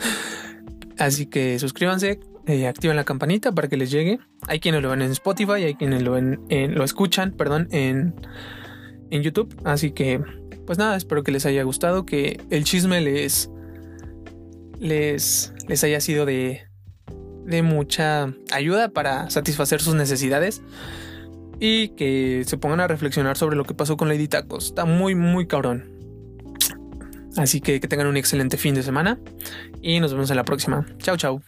Así 0.98 1.28
que 1.28 1.58
suscríbanse, 1.60 2.20
eh, 2.48 2.68
activen 2.68 2.98
la 2.98 3.06
campanita 3.06 3.54
para 3.54 3.70
que 3.70 3.78
les 3.78 3.92
llegue. 3.92 4.20
Hay 4.48 4.60
quienes 4.60 4.82
lo 4.82 4.90
ven 4.90 5.02
en 5.02 5.12
Spotify, 5.12 5.64
hay 5.64 5.76
quienes 5.76 6.02
lo, 6.02 6.12
ven, 6.12 6.42
lo 6.50 6.84
escuchan, 6.84 7.32
perdón, 7.32 7.70
en, 7.72 8.16
en 9.10 9.24
YouTube. 9.24 9.56
Así 9.64 9.92
que, 9.92 10.20
pues 10.66 10.78
nada, 10.78 10.98
espero 10.98 11.24
que 11.24 11.32
les 11.32 11.46
haya 11.46 11.64
gustado, 11.64 12.06
que 12.06 12.42
el 12.50 12.66
chisme 12.66 13.00
les, 13.00 13.50
les, 14.80 15.54
les 15.68 15.84
haya 15.86 16.02
sido 16.02 16.26
de, 16.26 16.68
de 17.46 17.62
mucha 17.62 18.34
ayuda 18.52 18.90
para 18.90 19.30
satisfacer 19.30 19.82
sus 19.82 19.96
necesidades 19.96 20.62
y 21.60 21.90
que 21.90 22.44
se 22.46 22.58
pongan 22.58 22.80
a 22.80 22.88
reflexionar 22.88 23.38
sobre 23.38 23.56
lo 23.56 23.66
que 23.66 23.74
pasó 23.74 23.98
con 23.98 24.08
Lady 24.08 24.28
Tacos. 24.28 24.68
Está 24.68 24.86
muy, 24.86 25.16
muy 25.16 25.48
cabrón. 25.48 25.92
Así 27.38 27.62
que 27.62 27.80
que 27.80 27.88
tengan 27.88 28.08
un 28.08 28.18
excelente 28.18 28.58
fin 28.58 28.76
de 28.76 28.84
semana 28.84 29.20
y 29.82 30.00
nos 30.00 30.14
vemos 30.14 30.30
en 30.30 30.38
la 30.38 30.44
próxima. 30.44 30.86
Chao, 31.00 31.18
chao. 31.18 31.42